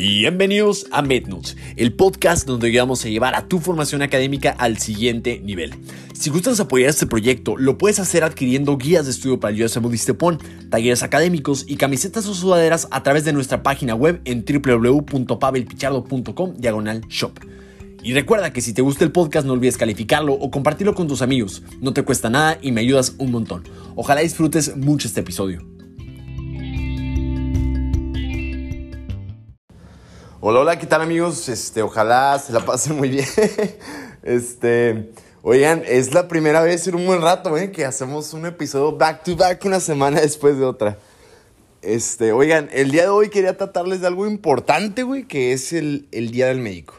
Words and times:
Bienvenidos 0.00 0.86
a 0.92 1.02
MedNotes, 1.02 1.56
el 1.74 1.92
podcast 1.92 2.46
donde 2.46 2.70
vamos 2.78 3.04
a 3.04 3.08
llevar 3.08 3.34
a 3.34 3.48
tu 3.48 3.58
formación 3.58 4.00
académica 4.00 4.54
al 4.56 4.78
siguiente 4.78 5.40
nivel. 5.40 5.74
Si 6.12 6.30
gustas 6.30 6.60
apoyar 6.60 6.90
este 6.90 7.08
proyecto, 7.08 7.56
lo 7.56 7.78
puedes 7.78 7.98
hacer 7.98 8.22
adquiriendo 8.22 8.78
guías 8.78 9.06
de 9.06 9.10
estudio 9.10 9.40
para 9.40 9.52
el 9.52 9.64
USM 9.64 9.92
Stepon, 9.96 10.38
talleres 10.70 11.02
académicos 11.02 11.64
y 11.66 11.74
camisetas 11.74 12.28
o 12.28 12.34
sudaderas 12.34 12.86
a 12.92 13.02
través 13.02 13.24
de 13.24 13.32
nuestra 13.32 13.64
página 13.64 13.96
web 13.96 14.20
en 14.24 14.44
www.pavelpichardo.com 14.44 16.54
diagonal 16.58 17.00
shop. 17.08 17.32
Y 18.00 18.12
recuerda 18.12 18.52
que 18.52 18.60
si 18.60 18.72
te 18.72 18.82
gusta 18.82 19.02
el 19.02 19.10
podcast 19.10 19.48
no 19.48 19.54
olvides 19.54 19.76
calificarlo 19.76 20.34
o 20.34 20.52
compartirlo 20.52 20.94
con 20.94 21.08
tus 21.08 21.22
amigos. 21.22 21.64
No 21.80 21.92
te 21.92 22.04
cuesta 22.04 22.30
nada 22.30 22.56
y 22.62 22.70
me 22.70 22.82
ayudas 22.82 23.16
un 23.18 23.32
montón. 23.32 23.64
Ojalá 23.96 24.20
disfrutes 24.20 24.76
mucho 24.76 25.08
este 25.08 25.22
episodio. 25.22 25.77
Hola, 30.40 30.60
hola, 30.60 30.78
¿qué 30.78 30.86
tal 30.86 31.02
amigos? 31.02 31.48
Este, 31.48 31.82
ojalá 31.82 32.38
se 32.38 32.52
la 32.52 32.60
pasen 32.60 32.96
muy 32.96 33.08
bien. 33.08 33.26
Este, 34.22 35.10
oigan, 35.42 35.82
es 35.84 36.14
la 36.14 36.28
primera 36.28 36.62
vez 36.62 36.86
en 36.86 36.94
un 36.94 37.06
buen 37.06 37.20
rato, 37.22 37.56
¿eh? 37.56 37.72
Que 37.72 37.84
hacemos 37.84 38.32
un 38.34 38.46
episodio 38.46 38.96
back 38.96 39.24
to 39.24 39.34
back 39.34 39.64
una 39.64 39.80
semana 39.80 40.20
después 40.20 40.56
de 40.58 40.64
otra. 40.64 40.96
Este, 41.82 42.30
oigan, 42.32 42.68
el 42.72 42.92
día 42.92 43.02
de 43.02 43.08
hoy 43.08 43.30
quería 43.30 43.56
tratarles 43.56 44.00
de 44.00 44.06
algo 44.06 44.28
importante, 44.28 45.02
güey, 45.02 45.26
que 45.26 45.52
es 45.52 45.72
el, 45.72 46.06
el 46.12 46.30
Día 46.30 46.46
del 46.46 46.58
Médico. 46.58 46.94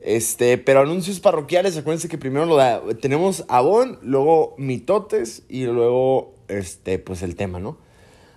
Este, 0.00 0.56
pero 0.56 0.80
anuncios 0.80 1.20
parroquiales, 1.20 1.76
acuérdense 1.76 2.08
que 2.08 2.16
primero 2.16 2.46
lo 2.46 2.56
da, 2.56 2.80
tenemos 2.98 3.44
Avon, 3.48 3.98
luego 4.00 4.54
mitotes 4.56 5.42
y 5.50 5.64
luego, 5.64 6.34
este, 6.48 6.98
pues 6.98 7.22
el 7.22 7.36
tema, 7.36 7.58
¿no? 7.58 7.83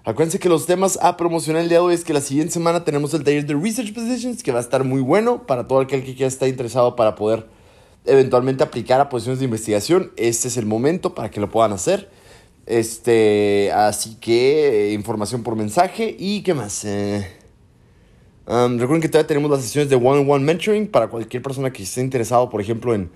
Acuérdense 0.08 0.40
que 0.40 0.48
los 0.48 0.66
temas 0.66 0.98
a 1.02 1.18
promocionar 1.18 1.64
el 1.64 1.68
día 1.68 1.80
de 1.80 1.84
hoy 1.84 1.94
es 1.94 2.06
que 2.06 2.14
la 2.14 2.22
siguiente 2.22 2.54
semana 2.54 2.86
tenemos 2.86 3.14
el 3.14 3.26
taller 3.26 3.46
de 3.46 3.56
Research 3.56 3.94
Positions 3.94 4.42
que 4.42 4.54
va 4.54 4.60
a 4.60 4.62
estar 4.62 4.86
muy 4.86 5.02
bueno 5.02 5.46
para 5.46 5.68
todo 5.68 5.82
aquel 5.82 6.06
que 6.06 6.16
quiera 6.16 6.30
estar 6.30 6.48
interesado 6.48 6.96
para 6.96 7.14
poder 7.16 7.46
eventualmente 8.06 8.64
aplicar 8.64 9.02
a 9.02 9.10
posiciones 9.10 9.40
de 9.40 9.46
investigación. 9.46 10.14
Este 10.16 10.48
es 10.48 10.56
el 10.56 10.66
momento 10.66 11.14
para 11.14 11.30
que 11.30 11.42
lo 11.42 11.52
puedan 11.52 11.74
hacer. 11.74 12.10
Este, 12.66 13.70
así 13.74 14.16
que 14.16 14.92
eh, 14.92 14.94
información 14.94 15.44
por 15.44 15.58
mensaje 15.58 16.16
y 16.18 16.42
qué 16.42 16.54
más. 16.54 16.86
Eh, 16.86 17.28
um, 18.48 18.78
recuerden 18.78 19.02
que 19.02 19.10
todavía 19.10 19.28
tenemos 19.28 19.52
las 19.52 19.62
sesiones 19.62 19.90
de 19.90 19.98
one-on-one 19.98 20.46
mentoring 20.46 20.88
para 20.88 21.10
cualquier 21.10 21.44
persona 21.44 21.74
que 21.74 21.84
esté 21.84 22.00
interesado, 22.00 22.50
por 22.50 22.62
ejemplo, 22.62 22.96
en, 22.96 23.12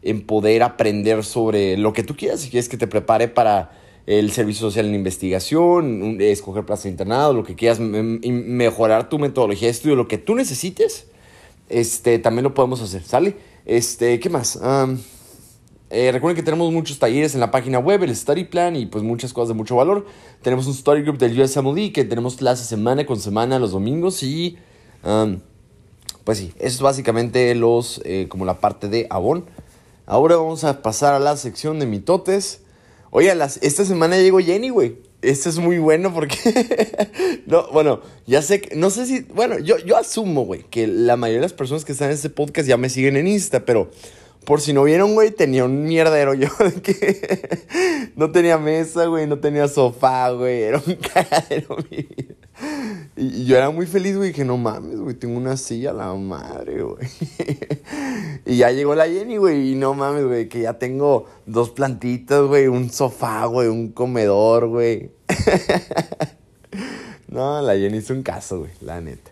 en 0.00 0.24
poder 0.24 0.62
aprender 0.62 1.24
sobre 1.24 1.76
lo 1.76 1.92
que 1.92 2.04
tú 2.04 2.14
quieras. 2.14 2.38
Si 2.38 2.50
quieres 2.50 2.68
que 2.68 2.76
te 2.76 2.86
prepare 2.86 3.26
para 3.26 3.72
el 4.06 4.30
servicio 4.30 4.60
social 4.68 4.86
en 4.86 4.94
investigación, 4.94 6.20
escoger 6.20 6.64
plaza 6.64 6.84
de 6.84 6.90
internado, 6.90 7.32
lo 7.32 7.44
que 7.44 7.54
quieras, 7.54 7.80
mejorar 7.80 9.08
tu 9.08 9.18
metodología 9.18 9.66
de 9.66 9.72
estudio, 9.72 9.96
lo 9.96 10.08
que 10.08 10.18
tú 10.18 10.34
necesites, 10.34 11.06
este, 11.68 12.18
también 12.18 12.44
lo 12.44 12.54
podemos 12.54 12.80
hacer, 12.80 13.02
¿sale? 13.02 13.36
Este, 13.64 14.20
¿qué 14.20 14.30
más? 14.30 14.60
Eh, 15.90 16.10
recuerden 16.12 16.36
que 16.36 16.42
tenemos 16.42 16.72
muchos 16.72 16.98
talleres 16.98 17.34
en 17.34 17.40
la 17.40 17.50
página 17.50 17.78
web, 17.78 18.02
el 18.02 18.14
study 18.14 18.44
plan 18.44 18.74
y 18.74 18.86
pues 18.86 19.04
muchas 19.04 19.32
cosas 19.32 19.48
de 19.48 19.54
mucho 19.54 19.76
valor. 19.76 20.06
Tenemos 20.42 20.66
un 20.66 20.74
study 20.74 21.02
group 21.02 21.18
del 21.18 21.40
USMLD 21.40 21.92
que 21.92 22.04
tenemos 22.04 22.36
clases 22.36 22.66
semana 22.66 23.06
con 23.06 23.20
semana 23.20 23.58
los 23.58 23.72
domingos 23.72 24.22
y 24.22 24.56
pues 26.24 26.38
sí, 26.38 26.52
eso 26.58 26.76
es 26.76 26.80
básicamente 26.80 27.54
los, 27.54 28.00
eh, 28.04 28.26
como 28.28 28.44
la 28.44 28.58
parte 28.58 28.88
de 28.88 29.06
Avon. 29.10 29.44
Ahora 30.06 30.36
vamos 30.36 30.64
a 30.64 30.82
pasar 30.82 31.14
a 31.14 31.20
la 31.20 31.36
sección 31.36 31.78
de 31.78 31.86
mitotes. 31.86 32.62
Oye, 33.10 33.34
las, 33.34 33.58
esta 33.62 33.84
semana 33.84 34.16
llegó 34.16 34.38
Jenny, 34.38 34.68
güey. 34.68 34.98
Esto 35.22 35.48
es 35.48 35.58
muy 35.58 35.78
bueno 35.78 36.12
porque. 36.12 36.36
no, 37.46 37.68
bueno, 37.72 38.00
ya 38.26 38.42
sé 38.42 38.60
que. 38.60 38.76
No 38.76 38.90
sé 38.90 39.06
si. 39.06 39.20
Bueno, 39.20 39.58
yo, 39.58 39.78
yo 39.78 39.96
asumo, 39.96 40.44
güey, 40.44 40.64
que 40.64 40.86
la 40.86 41.16
mayoría 41.16 41.40
de 41.40 41.46
las 41.46 41.52
personas 41.52 41.84
que 41.84 41.92
están 41.92 42.08
en 42.08 42.14
este 42.14 42.30
podcast 42.30 42.68
ya 42.68 42.76
me 42.76 42.88
siguen 42.90 43.16
en 43.16 43.26
Insta, 43.26 43.64
pero 43.64 43.90
por 44.44 44.60
si 44.60 44.72
no 44.72 44.84
vieron, 44.84 45.14
güey, 45.14 45.32
tenía 45.32 45.64
un 45.64 45.84
mierdero 45.84 46.34
yo 46.34 46.48
de 46.58 46.80
que. 46.80 48.10
no 48.14 48.30
tenía 48.30 48.58
mesa, 48.58 49.06
güey, 49.06 49.26
no 49.26 49.38
tenía 49.38 49.66
sofá, 49.68 50.30
güey. 50.30 50.62
Era 50.62 50.82
un 50.86 50.94
cagadero 51.14 51.76
mi. 51.90 52.06
Y, 53.16 53.46
yo 53.46 53.56
era 53.56 53.70
muy 53.70 53.86
feliz, 53.86 54.16
güey, 54.16 54.32
que 54.32 54.44
no 54.44 54.56
mames, 54.56 55.00
güey, 55.00 55.14
tengo 55.14 55.38
una 55.38 55.56
silla 55.56 55.92
la 55.92 56.12
madre, 56.14 56.82
güey. 56.82 57.08
y 58.46 58.58
ya 58.58 58.70
llegó 58.70 58.94
la 58.94 59.06
Jenny, 59.06 59.38
güey, 59.38 59.72
y 59.72 59.74
no 59.74 59.94
mames, 59.94 60.24
güey, 60.24 60.48
que 60.48 60.60
ya 60.60 60.74
tengo 60.74 61.26
dos 61.46 61.70
plantitas, 61.70 62.42
güey, 62.42 62.66
un 62.66 62.90
sofá, 62.90 63.46
güey, 63.46 63.68
un 63.68 63.92
comedor, 63.92 64.68
güey. 64.68 65.10
no, 67.28 67.62
la 67.62 67.74
Jenny 67.74 67.98
hizo 67.98 68.12
un 68.12 68.22
caso, 68.22 68.60
güey, 68.60 68.70
la 68.80 69.00
neta. 69.00 69.30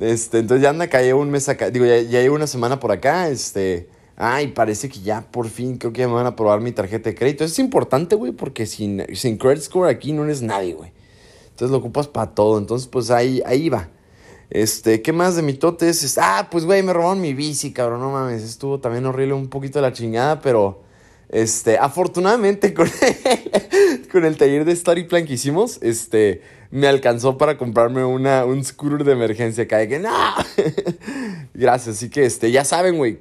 Este, 0.00 0.38
entonces 0.38 0.62
ya 0.62 0.70
anda 0.70 0.84
acá, 0.84 1.02
llevo 1.02 1.20
un 1.20 1.30
mes 1.30 1.48
acá, 1.48 1.70
digo, 1.70 1.86
ya, 1.86 2.02
llevo 2.02 2.36
una 2.36 2.46
semana 2.46 2.80
por 2.80 2.92
acá, 2.92 3.28
este... 3.28 3.88
Ay, 4.20 4.48
parece 4.48 4.88
que 4.88 4.98
ya 4.98 5.20
por 5.20 5.48
fin 5.48 5.78
creo 5.78 5.92
que 5.92 6.00
ya 6.00 6.08
me 6.08 6.14
van 6.14 6.26
a 6.26 6.30
aprobar 6.30 6.60
mi 6.60 6.72
tarjeta 6.72 7.08
de 7.08 7.14
crédito. 7.14 7.44
Es 7.44 7.56
importante, 7.60 8.16
güey, 8.16 8.32
porque 8.32 8.66
sin, 8.66 9.06
sin 9.14 9.38
credit 9.38 9.62
score 9.62 9.88
aquí 9.88 10.12
no 10.12 10.24
eres 10.24 10.42
nadie, 10.42 10.74
güey. 10.74 10.90
Entonces 11.58 11.72
lo 11.72 11.78
ocupas 11.78 12.06
para 12.06 12.30
todo. 12.36 12.56
Entonces, 12.56 12.86
pues 12.86 13.10
ahí, 13.10 13.42
ahí 13.44 13.68
va. 13.68 13.88
Este, 14.48 15.02
¿qué 15.02 15.12
más 15.12 15.34
de 15.34 15.42
mitotes? 15.42 16.16
Ah, 16.16 16.46
pues, 16.52 16.64
güey, 16.64 16.84
me 16.84 16.92
robaron 16.92 17.20
mi 17.20 17.34
bici, 17.34 17.72
cabrón. 17.72 18.00
No 18.00 18.12
mames, 18.12 18.44
estuvo 18.44 18.78
también 18.78 19.04
horrible, 19.06 19.34
un 19.34 19.48
poquito 19.48 19.80
la 19.80 19.92
chingada, 19.92 20.40
pero. 20.40 20.84
Este, 21.30 21.76
afortunadamente 21.76 22.72
con 22.74 22.86
el, 22.86 24.08
con 24.08 24.24
el 24.24 24.36
taller 24.36 24.64
de 24.64 24.72
Story 24.72 25.04
Plan 25.04 25.26
que 25.26 25.34
hicimos, 25.34 25.78
este, 25.82 26.40
me 26.70 26.86
alcanzó 26.86 27.36
para 27.36 27.58
comprarme 27.58 28.02
una, 28.04 28.44
un 28.44 28.64
scooter 28.64 29.02
de 29.02 29.12
emergencia. 29.12 29.64
De 29.64 29.88
que, 29.88 29.98
no. 29.98 30.14
Gracias, 31.54 31.96
así 31.96 32.08
que, 32.08 32.24
este, 32.24 32.52
ya 32.52 32.64
saben, 32.64 32.98
güey. 32.98 33.18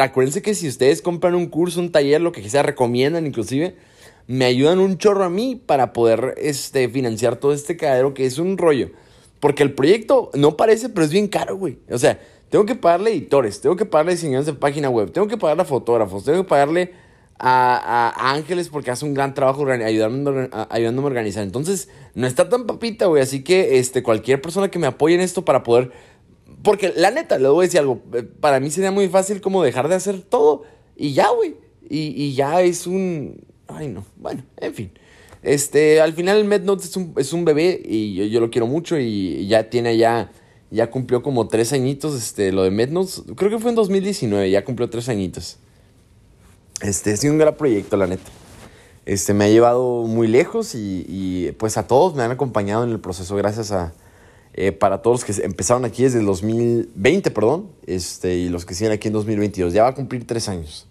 Acuérdense 0.00 0.40
que 0.40 0.54
si 0.54 0.68
ustedes 0.68 1.02
compran 1.02 1.34
un 1.34 1.48
curso, 1.48 1.80
un 1.80 1.92
taller, 1.92 2.22
lo 2.22 2.32
que 2.32 2.48
sea, 2.48 2.62
recomiendan 2.62 3.26
inclusive 3.26 3.76
me 4.26 4.44
ayudan 4.46 4.78
un 4.78 4.98
chorro 4.98 5.24
a 5.24 5.30
mí 5.30 5.60
para 5.64 5.92
poder 5.92 6.34
este, 6.38 6.88
financiar 6.88 7.36
todo 7.36 7.52
este 7.52 7.76
cadero 7.76 8.14
que 8.14 8.26
es 8.26 8.38
un 8.38 8.56
rollo. 8.56 8.90
Porque 9.40 9.62
el 9.62 9.74
proyecto 9.74 10.30
no 10.34 10.56
parece, 10.56 10.88
pero 10.88 11.04
es 11.04 11.12
bien 11.12 11.28
caro, 11.28 11.56
güey. 11.56 11.78
O 11.90 11.98
sea, 11.98 12.18
tengo 12.48 12.64
que 12.64 12.74
pagarle 12.74 13.10
editores, 13.10 13.60
tengo 13.60 13.76
que 13.76 13.84
pagarle 13.84 14.12
diseñadores 14.12 14.46
de 14.46 14.54
página 14.54 14.88
web, 14.88 15.12
tengo 15.12 15.26
que 15.26 15.36
pagarle 15.36 15.62
a 15.62 15.66
fotógrafos, 15.66 16.24
tengo 16.24 16.42
que 16.42 16.48
pagarle 16.48 16.92
a, 17.38 18.32
Ángeles 18.32 18.68
porque 18.68 18.90
hace 18.90 19.04
un 19.04 19.12
gran 19.12 19.34
trabajo 19.34 19.66
ayudándome, 19.66 20.48
ayudándome 20.70 21.06
a 21.06 21.10
organizar. 21.10 21.42
Entonces, 21.42 21.88
no 22.14 22.26
está 22.26 22.48
tan 22.48 22.66
papita, 22.66 23.06
güey. 23.06 23.22
Así 23.22 23.44
que 23.44 23.78
este, 23.78 24.02
cualquier 24.02 24.40
persona 24.40 24.70
que 24.70 24.78
me 24.78 24.86
apoye 24.86 25.14
en 25.14 25.20
esto 25.20 25.44
para 25.44 25.62
poder... 25.62 25.92
Porque 26.62 26.94
la 26.96 27.10
neta, 27.10 27.38
le 27.38 27.48
voy 27.48 27.64
a 27.64 27.66
decir 27.66 27.80
algo. 27.80 28.00
Eh, 28.14 28.22
para 28.22 28.58
mí 28.60 28.70
sería 28.70 28.90
muy 28.90 29.08
fácil 29.08 29.42
como 29.42 29.62
dejar 29.62 29.88
de 29.88 29.96
hacer 29.96 30.22
todo 30.22 30.62
y 30.96 31.12
ya, 31.12 31.28
güey. 31.28 31.56
Y, 31.90 32.14
y 32.16 32.34
ya 32.34 32.62
es 32.62 32.86
un 32.86 33.44
Ay, 33.68 33.88
no. 33.88 34.04
Bueno, 34.16 34.42
en 34.56 34.74
fin. 34.74 34.90
Este, 35.44 36.00
al 36.00 36.14
final 36.14 36.38
el 36.38 36.70
es 36.78 36.96
un, 36.96 37.12
es 37.18 37.32
un 37.34 37.44
bebé 37.44 37.80
y 37.84 38.30
yo, 38.30 38.40
lo 38.40 38.50
quiero 38.50 38.66
mucho 38.66 38.98
y 38.98 39.46
ya 39.46 39.68
tiene 39.68 39.98
ya, 39.98 40.32
ya 40.70 40.90
cumplió 40.90 41.22
como 41.22 41.48
tres 41.48 41.74
añitos, 41.74 42.14
este, 42.14 42.50
lo 42.50 42.62
de 42.62 42.70
MedNotes. 42.70 43.24
Creo 43.36 43.50
que 43.50 43.58
fue 43.58 43.70
en 43.70 43.76
2019, 43.76 44.50
ya 44.50 44.64
cumplió 44.64 44.88
tres 44.88 45.08
añitos. 45.10 45.58
Este, 46.80 47.12
ha 47.12 47.16
sido 47.16 47.34
un 47.34 47.38
gran 47.38 47.56
proyecto, 47.56 47.96
la 47.98 48.06
neta. 48.06 48.30
Este, 49.04 49.34
me 49.34 49.44
ha 49.44 49.48
llevado 49.48 50.04
muy 50.04 50.28
lejos 50.28 50.74
y, 50.74 51.52
pues 51.58 51.76
a 51.76 51.86
todos 51.86 52.14
me 52.14 52.22
han 52.22 52.30
acompañado 52.30 52.84
en 52.84 52.90
el 52.90 53.00
proceso, 53.00 53.36
gracias 53.36 53.70
a, 53.70 53.92
eh, 54.54 54.72
para 54.72 55.02
todos 55.02 55.26
los 55.28 55.36
que 55.36 55.44
empezaron 55.44 55.84
aquí 55.84 56.04
desde 56.04 56.20
el 56.20 56.26
2020, 56.26 57.30
perdón, 57.32 57.68
este, 57.86 58.34
y 58.34 58.48
los 58.48 58.64
que 58.64 58.72
siguen 58.74 58.92
aquí 58.92 59.08
en 59.08 59.14
2022. 59.14 59.74
Ya 59.74 59.82
va 59.82 59.90
a 59.90 59.94
cumplir 59.94 60.26
tres 60.26 60.48
años. 60.48 60.86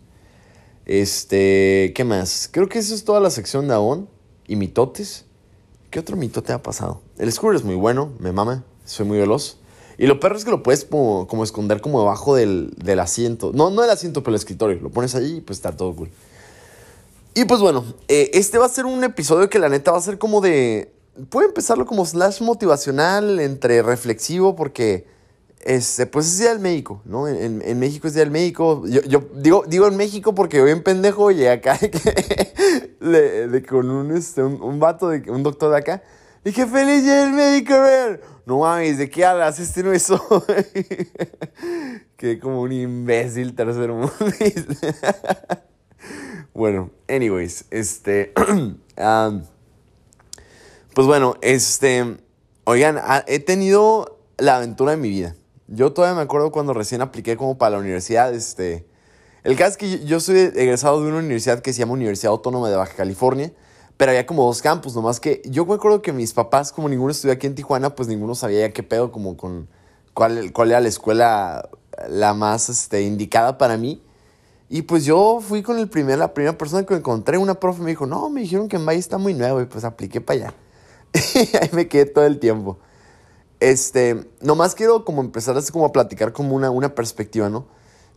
Este, 0.85 1.93
¿qué 1.95 2.03
más? 2.03 2.49
Creo 2.51 2.67
que 2.67 2.79
eso 2.79 2.93
es 2.93 3.05
toda 3.05 3.19
la 3.19 3.29
sección 3.29 3.67
de 3.67 3.73
Aon 3.73 4.09
y 4.47 4.55
mitotes. 4.55 5.25
¿Qué 5.89 5.99
otro 5.99 6.17
mitote 6.17 6.53
ha 6.53 6.61
pasado? 6.61 7.01
El 7.17 7.31
scooter 7.31 7.55
es 7.55 7.63
muy 7.63 7.75
bueno, 7.75 8.11
me 8.19 8.31
mama, 8.31 8.63
soy 8.85 9.05
muy 9.05 9.17
veloz. 9.17 9.57
Y 9.97 10.07
lo 10.07 10.19
perro 10.19 10.35
es 10.35 10.43
que 10.43 10.51
lo 10.51 10.63
puedes 10.63 10.85
como, 10.85 11.43
esconder 11.43 11.79
como 11.79 11.99
debajo 11.99 12.35
del, 12.35 12.73
asiento. 12.99 13.51
No, 13.53 13.69
no 13.69 13.81
del 13.81 13.91
asiento, 13.91 14.23
pero 14.23 14.31
el 14.31 14.39
escritorio. 14.39 14.79
Lo 14.81 14.89
pones 14.89 15.13
ahí 15.15 15.37
y 15.37 15.41
pues 15.41 15.59
está 15.59 15.75
todo 15.77 15.95
cool. 15.95 16.09
Y 17.35 17.45
pues 17.45 17.61
bueno, 17.61 17.85
eh, 18.07 18.31
este 18.33 18.57
va 18.57 18.65
a 18.65 18.69
ser 18.69 18.85
un 18.85 19.03
episodio 19.03 19.49
que 19.49 19.59
la 19.59 19.69
neta 19.69 19.91
va 19.91 19.97
a 19.97 20.01
ser 20.01 20.17
como 20.17 20.41
de... 20.41 20.93
Puede 21.29 21.47
empezarlo 21.47 21.85
como 21.85 22.05
slash 22.05 22.41
motivacional, 22.41 23.39
entre 23.39 23.83
reflexivo, 23.83 24.55
porque 24.55 25.05
este, 25.63 26.05
pues 26.07 26.27
es 26.27 26.39
Día 26.39 26.49
del 26.49 26.59
México, 26.59 27.01
¿no? 27.05 27.27
En, 27.27 27.79
México 27.79 28.07
es 28.07 28.13
Día 28.13 28.23
del 28.23 28.31
México. 28.31 28.83
Yo, 28.85 29.21
digo, 29.35 29.63
digo 29.65 29.87
en 29.87 29.95
México 29.95 30.35
porque 30.35 30.61
hoy 30.61 30.71
en 30.71 30.83
pendejo 30.83 31.31
llegué 31.31 31.51
acá 31.51 31.79
de, 32.99 33.65
con 33.69 33.89
un, 33.89 34.15
este, 34.15 34.43
un, 34.43 34.79
vato, 34.79 35.07
de, 35.07 35.31
un 35.31 35.41
doctor 35.41 35.71
de 35.71 35.77
acá. 35.77 36.03
Dije, 36.43 36.67
feliz 36.67 37.03
Día 37.03 37.23
del 37.23 37.33
México, 37.33 37.79
ver. 37.79 38.21
No 38.45 38.59
mames, 38.59 38.97
¿de 38.97 39.09
qué 39.09 39.23
hablas? 39.23 39.57
Este 39.59 39.83
no 39.83 39.93
es 39.93 40.09
hoy. 40.09 40.19
Quedé 42.17 42.39
como 42.39 42.61
un 42.61 42.73
imbécil 42.73 43.55
tercero 43.55 43.95
mundo. 43.95 44.13
bueno, 46.53 46.91
anyways, 47.07 47.65
este... 47.71 48.33
pues 50.93 51.07
bueno, 51.07 51.35
este... 51.41 52.17
Oigan, 52.65 52.99
he 53.27 53.39
tenido 53.39 54.19
la 54.37 54.57
aventura 54.57 54.91
de 54.91 54.97
mi 54.97 55.09
vida 55.09 55.35
Yo 55.67 55.93
todavía 55.93 56.15
me 56.15 56.21
acuerdo 56.21 56.51
cuando 56.51 56.73
recién 56.73 57.01
apliqué 57.01 57.37
como 57.37 57.57
para 57.57 57.71
la 57.71 57.79
universidad, 57.79 58.33
este... 58.33 58.85
El 59.43 59.57
caso 59.57 59.71
es 59.71 59.77
que 59.77 60.05
yo 60.05 60.21
soy 60.21 60.37
egresado 60.55 61.01
de 61.01 61.09
una 61.09 61.17
universidad 61.17 61.59
que 61.59 61.73
se 61.73 61.79
llama 61.79 61.93
Universidad 61.93 62.31
Autónoma 62.31 62.69
de 62.69 62.77
Baja 62.77 62.95
California, 62.95 63.51
pero 63.97 64.11
había 64.11 64.25
como 64.25 64.45
dos 64.45 64.61
campus, 64.61 64.95
nomás 64.95 65.19
que 65.19 65.41
yo 65.45 65.65
me 65.65 65.73
acuerdo 65.73 66.01
que 66.01 66.13
mis 66.13 66.31
papás, 66.31 66.71
como 66.71 66.87
ninguno 66.87 67.11
estudió 67.11 67.33
aquí 67.33 67.47
en 67.47 67.55
Tijuana, 67.55 67.93
pues 67.93 68.07
ninguno 68.07 68.35
sabía 68.35 68.67
ya 68.67 68.73
qué 68.73 68.83
pedo, 68.83 69.11
como 69.11 69.35
con 69.35 69.67
cuál, 70.13 70.53
cuál 70.53 70.71
era 70.71 70.79
la 70.79 70.87
escuela 70.87 71.69
la 72.09 72.33
más 72.33 72.69
este, 72.69 73.01
indicada 73.01 73.57
para 73.57 73.77
mí. 73.77 74.01
Y 74.69 74.83
pues 74.83 75.05
yo 75.05 75.39
fui 75.41 75.61
con 75.61 75.77
el 75.77 75.89
primer, 75.89 76.17
la 76.17 76.33
primera 76.33 76.57
persona 76.57 76.83
que 76.83 76.95
encontré, 76.95 77.37
una 77.37 77.55
profe 77.55 77.81
me 77.81 77.91
dijo, 77.91 78.05
no, 78.05 78.29
me 78.29 78.41
dijeron 78.41 78.67
que 78.67 78.77
en 78.77 78.85
Valle 78.85 78.99
está 78.99 79.17
muy 79.17 79.33
nuevo 79.33 79.61
y 79.61 79.65
pues 79.65 79.83
apliqué 79.83 80.21
para 80.21 80.39
allá. 80.39 80.53
y 81.35 81.57
ahí 81.57 81.69
me 81.73 81.87
quedé 81.87 82.05
todo 82.05 82.25
el 82.25 82.39
tiempo. 82.39 82.79
Este, 83.63 84.27
nomás 84.41 84.75
quiero 84.75 85.05
como 85.05 85.21
empezar 85.21 85.57
así 85.57 85.71
como 85.71 85.85
a 85.85 85.93
platicar 85.93 86.33
como 86.33 86.53
una, 86.53 86.69
una 86.69 86.95
perspectiva, 86.95 87.49
¿no? 87.49 87.65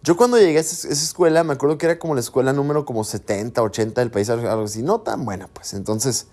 Yo 0.03 0.17
cuando 0.17 0.39
llegué 0.39 0.59
a 0.59 0.61
esa, 0.61 0.89
escuela, 0.89 1.45
me 1.45 1.53
acuerdo 1.53 1.79
que 1.79 1.87
era 1.87 2.01
como 2.01 2.17
la 2.17 2.21
escuela 2.21 2.53
número 2.53 2.85
como 2.85 3.05
70, 3.05 3.63
80 3.63 4.01
del 4.01 4.11
país, 4.11 4.29
algo 4.29 4.65
así, 4.65 4.83
no 4.83 5.03
tan 5.03 5.25
buena, 5.25 5.47
pues. 5.47 5.75
Entonces, 5.75 6.27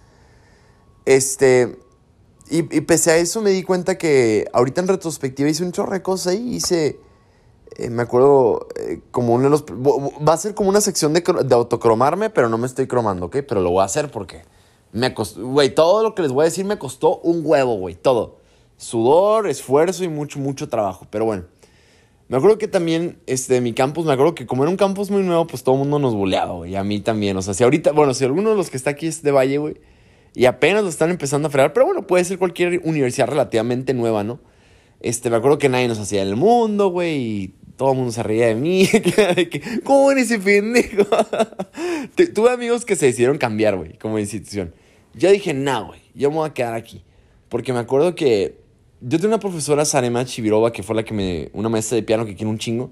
este, 1.06 1.77
y, 2.50 2.63
pese 2.63 3.12
a 3.12 3.18
eso 3.18 3.44
me 3.44 3.51
di 3.51 3.62
cuenta 3.62 4.00
que 4.00 4.48
ahorita 4.51 4.81
en 4.81 4.88
retrospectiva 4.88 5.48
hice 5.48 5.63
un 5.63 5.74
chorro 5.74 5.94
de 5.94 6.01
cosas 6.01 6.33
hice, 6.33 7.00
eh, 7.77 7.92
me 7.92 8.01
acuerdo, 8.01 8.68
eh, 8.77 9.01
como 9.12 9.36
uno 9.36 9.44
de 9.44 9.50
los, 9.51 9.63
va 9.63 10.33
a 10.33 10.38
ser 10.38 10.56
como 10.56 10.69
una 10.69 10.81
sección 10.81 11.13
de, 11.13 11.21
de 11.21 11.54
autocromarme, 11.54 12.31
pero 12.31 12.50
no 12.50 12.57
me 12.57 12.66
estoy 12.66 12.88
cromando, 12.88 13.27
¿ok? 13.27 13.38
Pero 13.48 13.62
lo 13.62 13.69
voy 13.69 13.83
a 13.83 13.86
hacer 13.86 14.09
porque 14.09 14.42
me 14.92 15.13
costó, 15.13 15.45
güey, 15.45 15.75
todo 15.75 16.01
lo 16.01 16.16
que 16.16 16.24
les 16.24 16.31
voy 16.31 16.42
a 16.42 16.45
decir 16.45 16.66
me 16.66 16.80
costó 16.80 17.19
un 17.19 17.44
huevo, 17.45 17.75
güey, 17.75 17.94
todo. 17.94 18.42
Sudor, 18.83 19.47
esfuerzo 19.47 20.03
y 20.03 20.09
mucho, 20.09 20.39
mucho 20.39 20.69
trabajo, 20.69 21.07
pero 21.09 21.25
bueno. 21.25 21.45
Me 22.30 22.38
acuerdo 22.38 22.57
que 22.57 22.68
también, 22.68 23.19
este, 23.27 23.62
mi 23.62 23.74
campus, 23.74 24.06
me 24.06 24.13
acuerdo 24.13 24.33
que 24.33 24.45
como 24.45 24.63
era 24.63 24.69
un 24.71 24.77
campus 24.77 25.12
muy 25.12 25.24
nuevo, 25.24 25.45
pues 25.45 25.63
todo 25.63 25.75
el 25.75 25.80
mundo 25.80 26.00
nos 26.00 26.15
buleaba, 26.15 26.53
güey. 26.53 26.75
A 26.75 26.83
mí 26.83 27.00
también. 27.00 27.38
O 27.38 27.41
sea, 27.41 27.53
si 27.53 27.63
ahorita, 27.63 27.91
bueno, 27.91 28.13
si 28.13 28.24
alguno 28.24 28.50
de 28.50 28.56
los 28.56 28.69
que 28.69 28.77
está 28.77 28.91
aquí 28.91 29.07
es 29.07 29.21
de 29.21 29.31
Valle, 29.31 29.57
güey, 29.57 29.75
y 30.33 30.45
apenas 30.45 30.83
lo 30.83 30.89
están 30.89 31.12
empezando 31.12 31.47
a 31.47 31.51
fregar, 31.51 31.74
pero 31.74 31.85
bueno, 31.85 32.07
puede 32.07 32.24
ser 32.24 32.39
cualquier 32.39 32.81
universidad 32.83 33.27
relativamente 33.27 33.94
nueva, 33.94 34.24
¿no? 34.24 34.39
Este, 35.00 35.30
me 35.30 35.35
acuerdo 35.35 35.57
que 35.59 35.69
nadie 35.69 35.88
nos 35.88 36.00
hacía 36.00 36.21
el 36.21 36.35
mundo, 36.35 36.88
güey, 36.88 37.15
y 37.18 37.53
todo 37.75 37.91
el 37.91 37.97
mundo 37.97 38.12
se 38.12 38.24
reía 38.24 38.47
de 38.47 38.56
mí. 38.56 38.89
¿Cómo 39.83 40.12
eres 40.12 40.31
ese 40.31 40.39
pendejo? 40.39 41.06
Tuve 42.33 42.51
amigos 42.51 42.85
que 42.85 42.95
se 42.95 43.07
decidieron 43.07 43.38
cambiar, 43.38 43.75
güey, 43.75 43.97
como 43.97 44.18
institución. 44.18 44.74
Yo 45.13 45.30
dije, 45.30 45.53
no, 45.53 45.88
güey, 45.88 46.00
yo 46.15 46.31
me 46.31 46.38
voy 46.38 46.50
a 46.50 46.53
quedar 46.53 46.74
aquí. 46.74 47.03
Porque 47.50 47.74
me 47.74 47.80
acuerdo 47.80 48.15
que 48.15 48.62
yo 49.06 49.18
tengo 49.20 49.28
una 49.28 49.40
profesora, 49.40 49.84
Sarema 49.84 50.24
Chivirova, 50.24 50.72
que 50.72 50.82
fue 50.82 50.96
la 50.96 51.04
que 51.04 51.14
me. 51.14 51.50
Una 51.54 51.68
maestra 51.68 51.98
de 51.98 52.04
piano 52.04 52.26
que 52.26 52.36
quiere 52.36 52.50
un 52.50 52.58
chingo. 52.58 52.92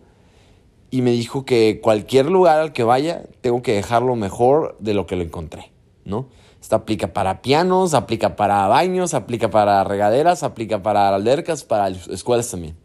Y 0.89 1.01
me 1.01 1.11
dijo 1.11 1.45
que 1.45 1.79
cualquier 1.81 2.25
lugar 2.25 2.59
al 2.59 2.73
que 2.73 2.83
vaya, 2.83 3.23
tengo 3.39 3.61
que 3.61 3.73
dejarlo 3.73 4.17
mejor 4.17 4.75
de 4.79 4.93
lo 4.93 5.07
que 5.07 5.15
lo 5.15 5.23
encontré, 5.23 5.71
¿no? 6.03 6.27
Esto 6.59 6.75
aplica 6.75 7.13
para 7.13 7.41
pianos, 7.41 7.93
aplica 7.93 8.35
para 8.35 8.67
baños, 8.67 9.13
aplica 9.13 9.49
para 9.49 9.85
regaderas, 9.85 10.43
aplica 10.43 10.83
para 10.83 11.15
albercas, 11.15 11.63
para 11.63 11.87
escuelas 11.87 12.51
también. 12.51 12.75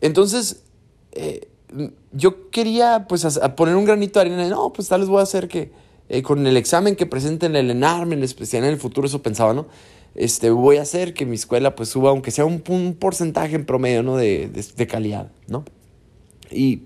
Entonces, 0.00 0.64
eh, 1.12 1.48
yo 2.10 2.50
quería 2.50 3.06
pues 3.08 3.38
poner 3.56 3.76
un 3.76 3.84
granito 3.84 4.18
de 4.18 4.26
arena. 4.26 4.48
No, 4.48 4.72
pues 4.72 4.88
tal 4.88 5.00
vez 5.00 5.08
voy 5.08 5.20
a 5.20 5.22
hacer 5.22 5.46
que 5.46 5.70
eh, 6.08 6.22
con 6.22 6.44
el 6.44 6.56
examen 6.56 6.96
que 6.96 7.06
presenten 7.06 7.54
el 7.54 7.70
ENARM, 7.70 8.14
en 8.14 8.24
especial 8.24 8.64
en 8.64 8.70
el 8.70 8.78
futuro, 8.78 9.06
eso 9.06 9.22
pensaba, 9.22 9.54
¿no? 9.54 9.66
Este, 10.16 10.50
voy 10.50 10.78
a 10.78 10.82
hacer 10.82 11.12
que 11.12 11.26
mi 11.26 11.34
escuela 11.34 11.76
pues 11.76 11.90
suba, 11.90 12.10
aunque 12.10 12.30
sea 12.30 12.46
un, 12.46 12.60
porcentaje 12.98 13.54
en 13.54 13.66
promedio, 13.66 14.02
¿no? 14.02 14.16
De, 14.16 14.48
de, 14.48 14.86
calidad, 14.86 15.30
¿no? 15.46 15.64
Y, 16.50 16.82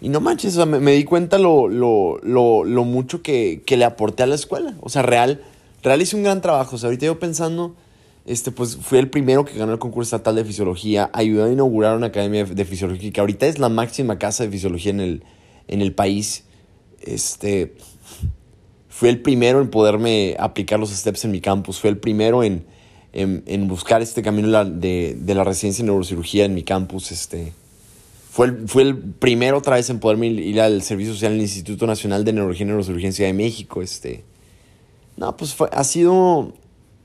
y 0.00 0.08
no 0.08 0.20
manches, 0.20 0.54
o 0.54 0.56
sea, 0.56 0.66
me, 0.66 0.92
di 0.92 1.04
cuenta 1.04 1.38
lo, 1.38 1.68
lo, 1.68 2.18
lo, 2.22 2.64
lo 2.64 2.84
mucho 2.84 3.22
que, 3.22 3.62
que, 3.64 3.76
le 3.76 3.84
aporté 3.84 4.24
a 4.24 4.26
la 4.26 4.34
escuela. 4.34 4.74
O 4.80 4.88
sea, 4.88 5.02
real, 5.02 5.42
real 5.82 6.02
hice 6.02 6.16
un 6.16 6.24
gran 6.24 6.40
trabajo. 6.40 6.74
O 6.74 6.78
sea, 6.78 6.88
ahorita 6.88 7.06
yo 7.06 7.20
pensando, 7.20 7.76
este, 8.26 8.50
pues 8.50 8.76
fui 8.76 8.98
el 8.98 9.10
primero 9.10 9.44
que 9.44 9.56
ganó 9.56 9.72
el 9.72 9.78
concurso 9.78 10.16
estatal 10.16 10.34
de 10.34 10.44
fisiología, 10.44 11.10
ayudé 11.12 11.44
a 11.44 11.52
inaugurar 11.52 11.96
una 11.96 12.08
academia 12.08 12.44
de, 12.44 12.64
fisiología, 12.64 13.12
que 13.12 13.20
ahorita 13.20 13.46
es 13.46 13.60
la 13.60 13.68
máxima 13.68 14.18
casa 14.18 14.42
de 14.42 14.50
fisiología 14.50 14.90
en 14.90 15.00
el, 15.00 15.22
en 15.68 15.82
el 15.82 15.94
país. 15.94 16.44
Este, 17.00 17.74
fui 18.94 19.08
el 19.08 19.20
primero 19.20 19.60
en 19.60 19.70
poderme 19.70 20.36
aplicar 20.38 20.78
los 20.78 20.90
steps 20.90 21.24
en 21.24 21.32
mi 21.32 21.40
campus, 21.40 21.80
fue 21.80 21.90
el 21.90 21.98
primero 21.98 22.44
en, 22.44 22.64
en, 23.12 23.66
buscar 23.66 24.02
este 24.02 24.22
camino 24.22 24.64
de, 24.64 25.16
de, 25.18 25.34
la 25.34 25.42
residencia 25.42 25.82
en 25.82 25.86
neurocirugía 25.86 26.44
en 26.44 26.54
mi 26.54 26.62
campus. 26.62 27.10
Este, 27.10 27.52
fue, 28.30 28.46
el, 28.46 28.68
fue 28.68 28.84
el 28.84 28.96
primero 28.96 29.58
otra 29.58 29.74
vez 29.74 29.90
en 29.90 29.98
poderme 29.98 30.28
ir 30.28 30.60
al 30.60 30.80
servicio 30.82 31.12
social 31.12 31.32
en 31.32 31.38
el 31.38 31.42
Instituto 31.42 31.88
Nacional 31.88 32.24
de 32.24 32.34
Neurología 32.34 32.66
y 32.66 32.68
Neurocirugía 32.68 33.08
en 33.08 33.14
de 33.16 33.32
México. 33.32 33.82
Este, 33.82 34.22
no, 35.16 35.36
pues 35.36 35.56
fue, 35.56 35.68
ha 35.72 35.82
sido 35.82 36.52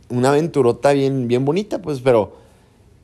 una 0.09 0.29
aventurota 0.29 0.93
bien, 0.93 1.27
bien 1.27 1.43
bonita, 1.43 1.81
pues, 1.81 2.01
pero 2.01 2.37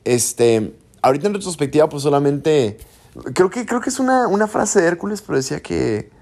este, 0.04 0.74
ahorita 1.02 1.26
en 1.26 1.34
retrospectiva, 1.34 1.88
pues 1.88 2.04
solamente, 2.04 2.76
creo 3.34 3.50
que, 3.50 3.66
creo 3.66 3.80
que 3.80 3.90
es 3.90 3.98
una, 3.98 4.28
una 4.28 4.46
frase 4.46 4.80
de 4.80 4.86
Hércules, 4.86 5.22
pero 5.22 5.38
decía 5.38 5.58
que 5.58 6.14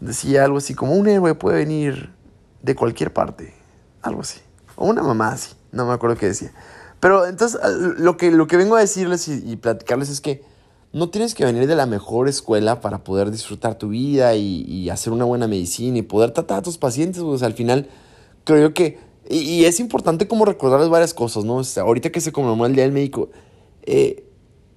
decía 0.00 0.44
algo 0.44 0.58
así 0.58 0.74
como 0.74 0.94
un 0.94 1.08
héroe 1.08 1.34
puede 1.34 1.58
venir 1.58 2.12
de 2.62 2.74
cualquier 2.74 3.12
parte, 3.12 3.54
algo 4.02 4.22
así, 4.22 4.40
o 4.76 4.86
una 4.86 5.02
mamá 5.02 5.32
así, 5.32 5.54
no 5.72 5.86
me 5.86 5.92
acuerdo 5.92 6.16
qué 6.16 6.26
decía. 6.26 6.52
Pero 7.00 7.26
entonces 7.26 7.60
lo 7.98 8.16
que, 8.16 8.30
lo 8.30 8.46
que 8.46 8.56
vengo 8.56 8.76
a 8.76 8.80
decirles 8.80 9.28
y, 9.28 9.56
platicarles 9.56 10.08
es 10.08 10.20
que 10.20 10.42
no 10.92 11.10
tienes 11.10 11.34
que 11.34 11.44
venir 11.44 11.66
de 11.66 11.74
la 11.74 11.86
mejor 11.86 12.28
escuela 12.28 12.80
para 12.80 13.04
poder 13.04 13.30
disfrutar 13.30 13.76
tu 13.76 13.88
vida 13.88 14.34
y, 14.34 14.88
hacer 14.90 15.12
una 15.12 15.24
buena 15.24 15.46
medicina 15.46 15.98
y 15.98 16.02
poder 16.02 16.30
tratar 16.30 16.58
a 16.58 16.62
tus 16.62 16.78
pacientes, 16.78 17.22
pues 17.22 17.42
al 17.42 17.54
final 17.54 17.88
creo 18.44 18.68
yo 18.68 18.74
que, 18.74 18.98
y, 19.28 19.64
es 19.64 19.78
importante 19.78 20.26
como 20.26 20.44
recordarles 20.44 20.88
varias 20.88 21.14
cosas, 21.14 21.44
¿no? 21.44 21.60
ahorita 21.82 22.10
que 22.10 22.20
se 22.20 22.32
conmemora 22.32 22.68
el 22.68 22.74
Día 22.74 22.84
del 22.84 22.92
Médico, 22.92 23.30
eh, 23.82 24.24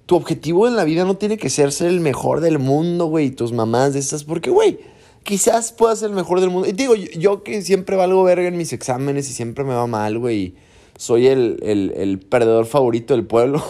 tu 0.06 0.16
objetivo 0.16 0.66
en 0.66 0.76
la 0.76 0.84
vida 0.84 1.04
no 1.04 1.16
tiene 1.16 1.38
que 1.38 1.48
ser 1.48 1.72
ser 1.72 1.88
el 1.88 2.00
mejor 2.00 2.40
del 2.40 2.58
mundo, 2.58 3.06
güey, 3.06 3.30
tus 3.30 3.52
mamás 3.52 3.92
de 3.92 4.00
esas, 4.00 4.24
porque, 4.24 4.50
güey, 4.50 4.80
quizás 5.22 5.72
pueda 5.72 5.94
ser 5.96 6.10
el 6.10 6.16
mejor 6.16 6.40
del 6.40 6.50
mundo. 6.50 6.68
Y 6.68 6.72
digo, 6.72 6.94
yo, 6.94 7.42
que 7.42 7.62
siempre 7.62 7.96
valgo 7.96 8.22
verga 8.22 8.48
en 8.48 8.56
mis 8.56 8.72
exámenes 8.72 9.28
y 9.30 9.32
siempre 9.32 9.64
me 9.64 9.74
va 9.74 9.86
mal, 9.86 10.18
güey. 10.18 10.54
Soy 10.96 11.28
el, 11.28 12.26
perdedor 12.28 12.66
favorito 12.66 13.14
del 13.14 13.24
pueblo. 13.26 13.62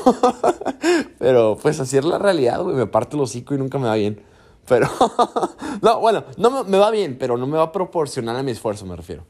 Pero 1.19 1.59
pues 1.61 1.79
así 1.79 1.97
es 1.97 2.05
la 2.05 2.19
realidad, 2.19 2.63
güey. 2.63 2.75
Me 2.75 2.87
parto 2.87 3.17
el 3.17 3.23
hocico 3.23 3.55
y 3.55 3.59
nunca 3.59 3.79
me 3.79 3.87
va 3.87 3.95
bien. 3.95 4.21
Pero, 4.67 4.89
no, 5.83 6.01
bueno, 6.01 6.25
no 6.37 6.65
me, 6.65 6.79
va 6.79 6.91
bien, 6.91 7.17
pero 7.19 7.37
no 7.37 7.47
me 7.49 7.57
va 7.57 7.65
a 7.65 7.73
proporcionar 7.73 8.37
a 8.37 8.43
mi 8.45 8.53
esfuerzo, 8.53 8.87
me 8.87 8.95
refiero. 8.95 9.25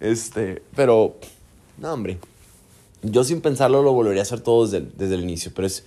Este, 0.00 0.62
pero, 0.74 1.16
no, 1.76 1.92
hombre. 1.92 2.18
Yo 3.02 3.22
sin 3.22 3.42
pensarlo 3.42 3.82
lo 3.82 3.92
volvería 3.92 4.22
a 4.22 4.24
hacer 4.24 4.40
todo 4.40 4.66
desde, 4.66 4.88
desde 4.96 5.14
el 5.16 5.22
inicio. 5.22 5.52
Pero 5.54 5.66
es, 5.66 5.84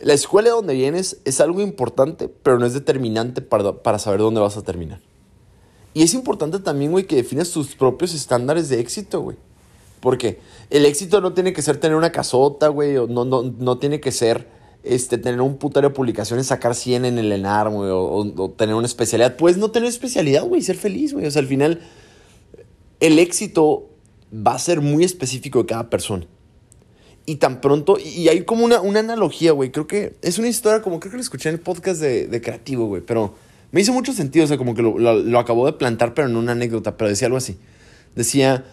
la 0.00 0.14
escuela 0.14 0.50
donde 0.50 0.74
vienes 0.74 1.20
es 1.24 1.40
algo 1.40 1.60
importante, 1.60 2.28
pero 2.28 2.58
no 2.58 2.66
es 2.66 2.72
determinante 2.72 3.42
para, 3.42 3.98
saber 3.98 4.20
dónde 4.20 4.40
vas 4.40 4.56
a 4.56 4.62
terminar. 4.62 5.00
Y 5.92 6.02
es 6.02 6.14
importante 6.14 6.58
también, 6.60 6.92
güey, 6.92 7.06
que 7.06 7.16
definas 7.16 7.50
tus 7.50 7.74
propios 7.74 8.14
estándares 8.14 8.68
de 8.68 8.80
éxito, 8.80 9.20
güey. 9.20 9.36
Porque 10.00 10.40
el 10.70 10.86
éxito 10.86 11.20
no 11.20 11.34
tiene 11.34 11.52
que 11.52 11.62
ser 11.62 11.78
tener 11.78 11.96
una 11.96 12.12
casota, 12.12 12.68
güey, 12.68 12.96
o 12.96 13.06
no, 13.06 13.24
no, 13.24 13.42
no 13.42 13.78
tiene 13.78 14.00
que 14.00 14.12
ser 14.12 14.48
este, 14.82 15.18
tener 15.18 15.40
un 15.42 15.58
putario 15.58 15.90
de 15.90 15.94
publicaciones, 15.94 16.46
sacar 16.46 16.74
100 16.74 17.04
en 17.04 17.18
el 17.18 17.32
ENAR, 17.32 17.68
güey, 17.68 17.90
o, 17.90 18.02
o, 18.04 18.50
tener 18.50 18.74
una 18.74 18.86
especialidad. 18.86 19.36
Puedes 19.36 19.58
no 19.58 19.70
tener 19.70 19.88
especialidad, 19.88 20.44
güey, 20.44 20.62
ser 20.62 20.76
feliz, 20.76 21.12
güey. 21.12 21.26
O 21.26 21.30
sea, 21.30 21.42
al 21.42 21.48
final, 21.48 21.80
el 23.00 23.18
éxito 23.18 23.90
va 24.34 24.54
a 24.54 24.58
ser 24.58 24.80
muy 24.80 25.04
específico 25.04 25.58
de 25.58 25.66
cada 25.66 25.90
persona. 25.90 26.26
Y 27.26 27.36
tan 27.36 27.60
pronto, 27.60 27.98
y 27.98 28.28
hay 28.28 28.44
como 28.44 28.64
una, 28.64 28.80
una 28.80 29.00
analogía, 29.00 29.52
güey. 29.52 29.70
Creo 29.70 29.86
que 29.86 30.14
es 30.22 30.38
una 30.38 30.48
historia 30.48 30.82
como, 30.82 30.98
creo 30.98 31.12
que 31.12 31.18
la 31.18 31.22
escuché 31.22 31.48
en 31.48 31.56
el 31.56 31.60
podcast 31.60 32.00
de, 32.00 32.26
de 32.26 32.40
Creativo, 32.40 32.86
güey. 32.86 33.02
Pero 33.02 33.34
me 33.72 33.80
hizo 33.80 33.92
mucho 33.92 34.12
sentido, 34.12 34.44
o 34.44 34.48
sea, 34.48 34.58
como 34.58 34.74
que 34.74 34.82
lo, 34.82 34.98
lo, 34.98 35.38
acabó 35.38 35.66
de 35.66 35.74
plantar, 35.74 36.14
pero 36.14 36.28
no 36.28 36.38
una 36.38 36.52
anécdota. 36.52 36.96
Pero 36.96 37.10
decía 37.10 37.26
algo 37.26 37.38
así. 37.38 37.56
Decía, 38.16 38.64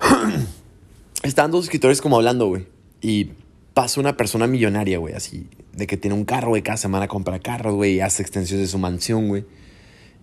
estaban 1.22 1.50
dos 1.50 1.64
escritores 1.64 2.00
como 2.00 2.16
hablando, 2.16 2.46
güey. 2.46 2.66
Y 3.02 3.32
pasa 3.74 4.00
una 4.00 4.16
persona 4.16 4.46
millonaria, 4.46 4.98
güey, 4.98 5.14
así. 5.14 5.46
De 5.74 5.86
que 5.86 5.96
tiene 5.96 6.14
un 6.16 6.24
carro, 6.24 6.50
güey, 6.50 6.62
cada 6.62 6.78
semana 6.78 7.08
compra 7.08 7.38
carros, 7.40 7.74
güey, 7.74 7.94
y 7.96 8.00
hace 8.00 8.22
extensiones 8.22 8.66
de 8.66 8.70
su 8.70 8.78
mansión, 8.78 9.28
güey. 9.28 9.44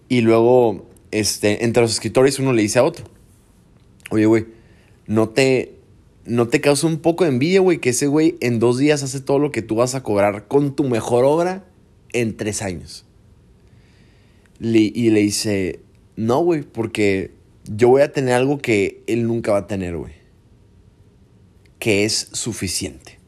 Y 0.10 0.22
luego, 0.22 0.88
este, 1.12 1.66
entre 1.66 1.82
los 1.84 1.92
escritores 1.92 2.40
uno 2.40 2.54
le 2.54 2.62
dice 2.62 2.80
a 2.80 2.84
otro, 2.84 3.06
oye, 4.10 4.26
güey, 4.26 4.46
no 5.06 5.30
te, 5.30 5.77
¿no 6.28 6.48
te 6.48 6.62
causa 6.62 6.88
un 6.88 6.98
poco 6.98 7.24
de 7.24 7.32
envidia, 7.32 7.60
güey, 7.60 7.80
que 7.80 7.90
ese 7.90 8.08
güey 8.08 8.38
en 8.42 8.60
dos 8.60 8.78
días 8.78 9.04
hace 9.04 9.20
todo 9.20 9.40
lo 9.40 9.52
que 9.52 9.62
tú 9.62 9.76
vas 9.76 9.96
a 9.96 10.04
cobrar 10.04 10.48
con 10.48 10.76
tu 10.76 10.84
mejor 10.84 11.26
obra 11.26 11.66
en 12.14 12.38
tres 12.38 12.62
años? 12.62 13.06
y 14.60 15.12
le 15.12 15.20
dice, 15.20 15.82
no, 16.16 16.40
güey, 16.40 16.64
porque 16.64 17.32
yo 17.66 17.90
voy 17.90 18.02
a 18.02 18.12
tener 18.12 18.34
algo 18.34 18.58
que 18.58 19.04
él 19.08 19.28
nunca 19.28 19.52
va 19.52 19.60
a 19.60 19.68
tener, 19.68 19.96
güey. 19.96 20.14
Que 21.80 22.06
es 22.06 22.30
suficiente. 22.32 23.20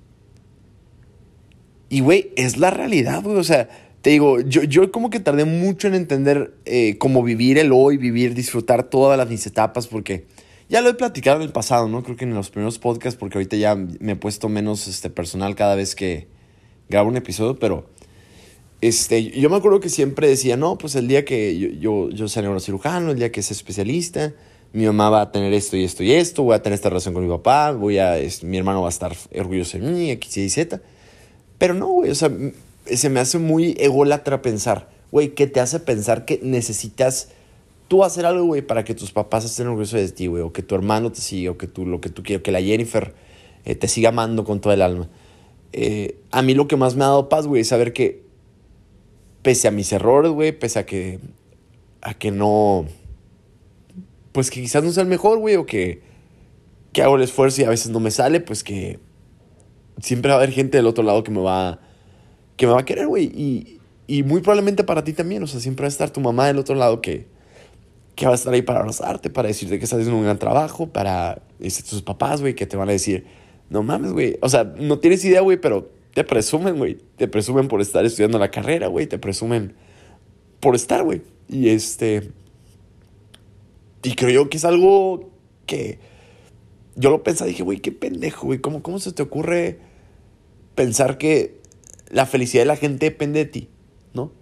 Y, 1.89 2.01
güey, 2.01 2.32
es 2.36 2.58
la 2.58 2.72
realidad, 2.72 3.22
güey. 3.24 3.38
O 3.38 3.44
sea, 3.44 3.70
te 4.01 4.12
digo, 4.12 4.39
yo, 4.41 4.63
yo 4.63 4.91
como 4.91 5.10
que 5.10 5.20
tardé 5.20 5.46
mucho 5.46 5.88
en 5.88 5.96
entender 5.96 6.56
eh, 6.65 6.98
cómo 6.98 7.24
vivir 7.24 7.58
el 7.58 7.72
hoy, 7.72 7.98
vivir, 7.98 8.34
disfrutar 8.34 8.84
todas 8.89 9.18
las 9.18 9.29
mis 9.29 9.46
etapas, 9.46 9.88
porque 9.88 10.25
ya 10.69 10.81
lo 10.81 10.89
he 10.89 10.93
platicado 10.93 11.38
en 11.38 11.43
el 11.43 11.51
pasado, 11.51 11.88
¿no? 11.88 12.03
Creo 12.03 12.15
que 12.15 12.25
en 12.25 12.33
los 12.35 12.51
primeros 12.51 12.77
podcasts, 12.77 13.19
porque 13.19 13.39
ahorita 13.39 13.57
ya 13.57 13.75
me 13.75 14.11
he 14.11 14.15
puesto 14.15 14.49
menos 14.49 14.88
este, 14.88 15.09
personal 15.09 15.55
cada 15.55 15.75
vez 15.75 15.95
que 15.95 16.27
grabo 16.88 17.09
un 17.09 17.17
episodio, 17.17 17.57
pero 17.57 17.88
este, 18.81 19.31
yo 19.31 19.49
me 19.49 19.57
acuerdo 19.57 19.79
que 19.79 19.89
siempre 19.89 20.27
decía, 20.27 20.57
no, 20.57 20.77
pues 20.77 20.95
el 20.95 21.07
día 21.07 21.25
que 21.25 21.57
yo, 21.79 22.09
yo, 22.11 22.27
sea 22.27 22.43
neurocirujano, 22.43 23.11
el 23.11 23.17
día 23.17 23.31
que 23.31 23.41
sea 23.41 23.55
especialista, 23.55 24.33
mi 24.71 24.85
mamá 24.85 25.09
va 25.09 25.21
a 25.21 25.31
tener 25.31 25.53
esto 25.53 25.75
y 25.75 25.83
esto 25.83 26.03
y 26.03 26.11
esto, 26.11 26.43
voy 26.43 26.55
a 26.55 26.61
tener 26.61 26.75
esta 26.75 26.89
relación 26.89 27.15
con 27.15 27.23
mi 27.23 27.29
papá, 27.29 27.71
voy 27.71 27.97
a, 27.97 28.17
mi 28.43 28.57
hermano 28.57 28.81
va 28.81 28.89
a 28.89 28.91
estar 28.91 29.15
orgulloso 29.35 29.79
de 29.79 29.91
mí, 29.91 30.11
X, 30.11 30.38
Y, 30.38 30.49
Z. 30.49 30.81
Pero 31.57 31.73
no, 31.73 31.88
güey, 31.88 32.11
o 32.11 32.15
sea, 32.15 32.31
se 32.85 33.09
me 33.09 33.19
hace 33.19 33.39
muy 33.39 33.75
ególatra 33.79 34.43
pensar, 34.43 34.89
güey, 35.11 35.29
¿qué 35.33 35.47
te 35.47 35.59
hace 35.59 35.79
pensar 35.79 36.25
que 36.25 36.39
necesitas 36.43 37.29
tú 37.89 38.05
hacer 38.05 38.25
algo, 38.25 38.46
güey, 38.46 38.62
para 38.62 38.86
que 38.86 38.96
tus 38.96 39.12
papás 39.12 39.43
estén 39.43 39.67
orgullosos 39.67 40.00
de 40.00 40.10
ti, 40.10 40.27
güey, 40.27 40.43
o 40.43 40.53
que 40.53 40.62
tu 40.63 40.75
hermano 40.75 41.12
te 41.12 41.19
siga, 41.19 41.51
o 41.51 41.58
que 41.58 41.67
tú, 41.67 41.86
lo 41.86 42.00
que 42.00 42.10
tú 42.10 42.24
quieras, 42.24 42.43
que 42.43 42.51
la 42.51 42.62
Jennifer 42.62 43.13
eh, 43.65 43.75
te 43.75 43.89
siga 43.89 44.10
amando 44.10 44.46
con 44.46 44.62
todo 44.62 44.72
el 44.72 44.81
alma. 44.81 45.10
Eh, 45.74 46.22
a 46.31 46.41
mí 46.41 46.53
lo 46.53 46.67
que 46.67 46.77
más 46.77 46.96
me 46.96 47.03
ha 47.03 47.08
dado 47.08 47.27
paz, 47.27 47.48
güey, 47.48 47.63
es 47.63 47.67
saber 47.67 47.91
que, 47.91 48.24
pese 49.41 49.67
a 49.67 49.72
mis 49.72 49.91
errores, 49.91 50.31
güey, 50.31 50.58
pese 50.58 50.79
a 50.79 50.86
que, 50.86 51.19
a 52.01 52.13
que 52.13 52.31
no, 52.31 52.86
pues 54.31 54.51
que 54.51 54.62
quizás 54.62 54.84
no 54.84 54.91
sea 54.91 55.03
el 55.03 55.10
mejor, 55.10 55.39
güey, 55.39 55.55
o 55.55 55.65
que, 55.65 56.01
que 56.93 57.01
hago 57.01 57.15
el 57.15 57.24
esfuerzo 57.24 57.62
y 57.62 57.65
a 57.65 57.69
veces 57.69 57.89
no 57.91 58.00
me 58.00 58.12
sale, 58.12 58.39
pues 58.39 58.63
que 58.63 59.00
siempre 60.00 60.29
va 60.29 60.36
a 60.36 60.38
haber 60.38 60.51
gente 60.51 60.77
del 60.77 60.86
otro 60.86 61.03
lado 61.03 61.24
que 61.24 61.31
me 61.31 61.41
va, 61.41 61.79
que 62.55 62.67
me 62.67 62.74
va 62.74 62.81
a 62.81 62.86
querer, 62.86 63.08
güey. 63.08 63.25
Y, 63.25 63.79
y 64.05 64.22
muy 64.22 64.41
probablemente 64.41 64.84
para 64.84 65.03
ti 65.03 65.13
también. 65.13 65.41
O 65.41 65.48
sea, 65.48 65.60
siempre 65.60 65.84
va 65.84 65.88
a 65.88 65.89
estar 65.89 66.12
tu 66.12 66.22
mamá 66.22 66.48
del 66.48 66.60
otro 66.60 66.75
lado 66.75 67.01
que, 67.01 67.27
que 68.19 68.25
va 68.25 68.33
a 68.33 68.35
estar 68.35 68.53
ahí 68.53 68.61
para 68.61 68.79
abrazarte, 68.81 69.29
para 69.29 69.47
decirte 69.47 69.79
que 69.79 69.85
estás 69.85 69.97
haciendo 69.97 70.17
un 70.17 70.25
gran 70.25 70.38
trabajo, 70.38 70.88
para 70.88 71.41
tus 71.57 72.01
papás, 72.01 72.41
güey, 72.41 72.53
que 72.53 72.65
te 72.65 72.75
van 72.75 72.89
a 72.89 72.91
decir, 72.91 73.25
no 73.69 73.81
mames, 73.81 74.11
güey. 74.11 74.38
O 74.41 74.49
sea, 74.49 74.65
no 74.65 74.99
tienes 74.99 75.23
idea, 75.23 75.39
güey, 75.39 75.55
pero 75.55 75.89
te 76.13 76.25
presumen, 76.25 76.77
güey. 76.77 76.97
Te 77.15 77.29
presumen 77.29 77.69
por 77.69 77.79
estar 77.79 78.03
estudiando 78.03 78.38
la 78.38 78.51
carrera, 78.51 78.88
güey. 78.88 79.07
Te 79.07 79.19
presumen 79.19 79.73
por 80.59 80.75
estar, 80.75 81.05
güey. 81.05 81.21
Y 81.47 81.69
este... 81.69 82.33
Y 84.03 84.15
creo 84.15 84.31
yo 84.31 84.49
que 84.49 84.57
es 84.57 84.65
algo 84.65 85.29
que... 85.65 85.99
Yo 86.97 87.11
lo 87.11 87.23
pensaba, 87.23 87.47
dije, 87.47 87.63
güey, 87.63 87.79
qué 87.79 87.93
pendejo, 87.93 88.47
güey. 88.47 88.59
¿Cómo, 88.59 88.83
¿Cómo 88.83 88.99
se 88.99 89.13
te 89.13 89.23
ocurre 89.23 89.79
pensar 90.75 91.17
que 91.17 91.61
la 92.09 92.25
felicidad 92.25 92.63
de 92.63 92.67
la 92.67 92.75
gente 92.75 93.05
depende 93.05 93.39
de 93.39 93.49
ti, 93.49 93.69
¿no? 94.13 94.33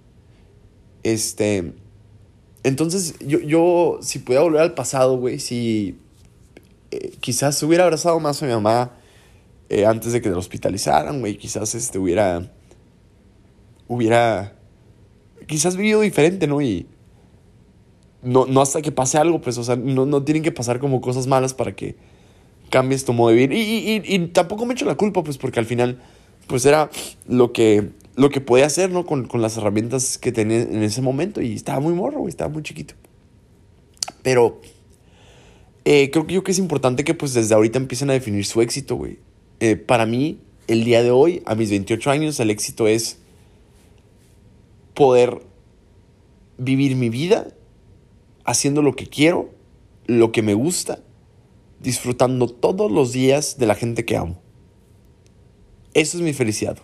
Este, 1.03 1.73
entonces 2.67 3.15
yo, 3.19 3.39
yo 3.39 3.99
si 4.01 4.19
pudiera 4.19 4.43
volver 4.43 4.61
al 4.61 4.73
pasado, 4.73 5.17
güey, 5.17 5.39
si 5.39 5.97
eh, 6.91 7.11
quizás 7.19 7.61
hubiera 7.63 7.83
abrazado 7.83 8.19
más 8.19 8.41
a 8.41 8.45
mi 8.45 8.51
mamá 8.51 8.91
eh, 9.69 9.85
antes 9.85 10.13
de 10.13 10.21
que 10.21 10.29
la 10.29 10.37
hospitalizaran, 10.37 11.19
güey, 11.19 11.37
quizás 11.37 11.75
este 11.75 11.99
hubiera, 11.99 12.51
hubiera, 13.87 14.55
quizás 15.47 15.75
vivido 15.75 16.01
diferente, 16.01 16.47
¿no? 16.47 16.61
Y 16.61 16.87
no, 18.21 18.45
no 18.45 18.61
hasta 18.61 18.81
que 18.81 18.91
pase 18.91 19.17
algo, 19.17 19.41
pues, 19.41 19.57
o 19.57 19.63
sea, 19.63 19.75
no, 19.75 20.05
no 20.05 20.23
tienen 20.23 20.43
que 20.43 20.51
pasar 20.51 20.79
como 20.79 21.01
cosas 21.01 21.27
malas 21.27 21.53
para 21.53 21.75
que 21.75 21.95
cambies 22.69 23.05
tu 23.05 23.13
modo 23.13 23.29
de 23.29 23.35
vivir. 23.35 23.53
Y, 23.53 23.61
y, 23.61 24.01
y, 24.05 24.15
y 24.15 24.27
tampoco 24.27 24.65
me 24.65 24.73
echo 24.73 24.85
la 24.85 24.95
culpa, 24.95 25.23
pues, 25.23 25.37
porque 25.37 25.59
al 25.59 25.65
final 25.65 25.99
pues 26.47 26.65
era 26.65 26.89
lo 27.27 27.51
que, 27.51 27.89
lo 28.17 28.31
que 28.31 28.41
podía 28.41 28.65
hacer, 28.65 28.89
¿no? 28.89 29.05
Con, 29.05 29.29
las 29.33 29.57
herramientas 29.57 30.17
que 30.17 30.31
tenía 30.31 30.63
en 30.63 30.81
ese 30.81 31.01
momento 31.01 31.39
y 31.39 31.53
estaba 31.53 31.79
muy 31.79 31.93
morro, 31.93 32.19
güey, 32.19 32.29
estaba 32.29 32.51
muy 32.51 32.63
chiquito. 32.63 32.95
Pero 34.23 34.59
eh, 35.85 36.09
creo 36.09 36.25
que 36.25 36.33
yo 36.33 36.43
que 36.43 36.51
es 36.51 36.57
importante 36.57 37.03
que 37.03 37.13
pues 37.13 37.35
desde 37.35 37.53
ahorita 37.53 37.77
empiecen 37.77 38.09
a 38.09 38.13
definir 38.13 38.43
su 38.45 38.59
éxito, 38.61 38.95
güey. 38.95 39.19
Eh, 39.59 39.75
para 39.75 40.07
mí, 40.07 40.39
el 40.67 40.83
día 40.83 41.03
de 41.03 41.11
hoy, 41.11 41.43
a 41.45 41.53
mis 41.53 41.69
28 41.69 42.09
años, 42.09 42.39
el 42.39 42.49
éxito 42.49 42.87
es 42.87 43.19
poder 44.95 45.39
vivir 46.57 46.95
mi 46.95 47.09
vida 47.09 47.49
haciendo 48.45 48.81
lo 48.81 48.95
que 48.95 49.05
quiero, 49.05 49.51
lo 50.07 50.31
que 50.31 50.41
me 50.41 50.55
gusta, 50.55 51.03
disfrutando 51.81 52.47
todos 52.47 52.91
los 52.91 53.11
días 53.11 53.59
de 53.59 53.67
la 53.67 53.75
gente 53.75 54.05
que 54.05 54.17
amo. 54.17 54.41
Eso 55.93 56.17
es 56.17 56.23
mi 56.23 56.33
felicidad. 56.33 56.79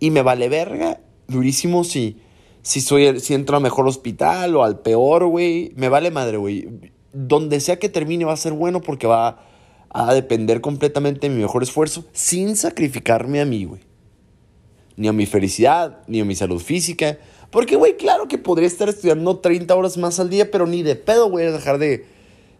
Y 0.00 0.10
me 0.10 0.22
vale 0.22 0.48
verga 0.48 1.00
durísimo 1.28 1.84
si, 1.84 2.20
si, 2.62 2.80
soy, 2.80 3.20
si 3.20 3.34
entro 3.34 3.56
al 3.56 3.62
mejor 3.62 3.86
hospital 3.86 4.56
o 4.56 4.64
al 4.64 4.80
peor, 4.80 5.26
güey. 5.26 5.72
Me 5.76 5.88
vale 5.88 6.10
madre, 6.10 6.36
güey. 6.36 6.92
Donde 7.12 7.60
sea 7.60 7.78
que 7.78 7.88
termine 7.88 8.24
va 8.24 8.32
a 8.32 8.36
ser 8.36 8.52
bueno 8.52 8.80
porque 8.80 9.06
va 9.06 9.44
a 9.90 10.12
depender 10.12 10.60
completamente 10.60 11.28
de 11.28 11.34
mi 11.34 11.42
mejor 11.42 11.62
esfuerzo 11.62 12.04
sin 12.12 12.56
sacrificarme 12.56 13.40
a 13.40 13.44
mí, 13.44 13.64
güey. 13.64 13.80
Ni 14.96 15.08
a 15.08 15.12
mi 15.12 15.26
felicidad, 15.26 16.02
ni 16.06 16.20
a 16.20 16.24
mi 16.24 16.34
salud 16.34 16.60
física. 16.60 17.18
Porque, 17.50 17.76
güey, 17.76 17.96
claro 17.96 18.26
que 18.26 18.38
podría 18.38 18.66
estar 18.66 18.88
estudiando 18.88 19.38
30 19.38 19.74
horas 19.74 19.96
más 19.96 20.18
al 20.18 20.30
día, 20.30 20.50
pero 20.50 20.66
ni 20.66 20.82
de 20.82 20.96
pedo, 20.96 21.30
güey, 21.30 21.46
a 21.46 21.52
dejar 21.52 21.78
de, 21.78 22.04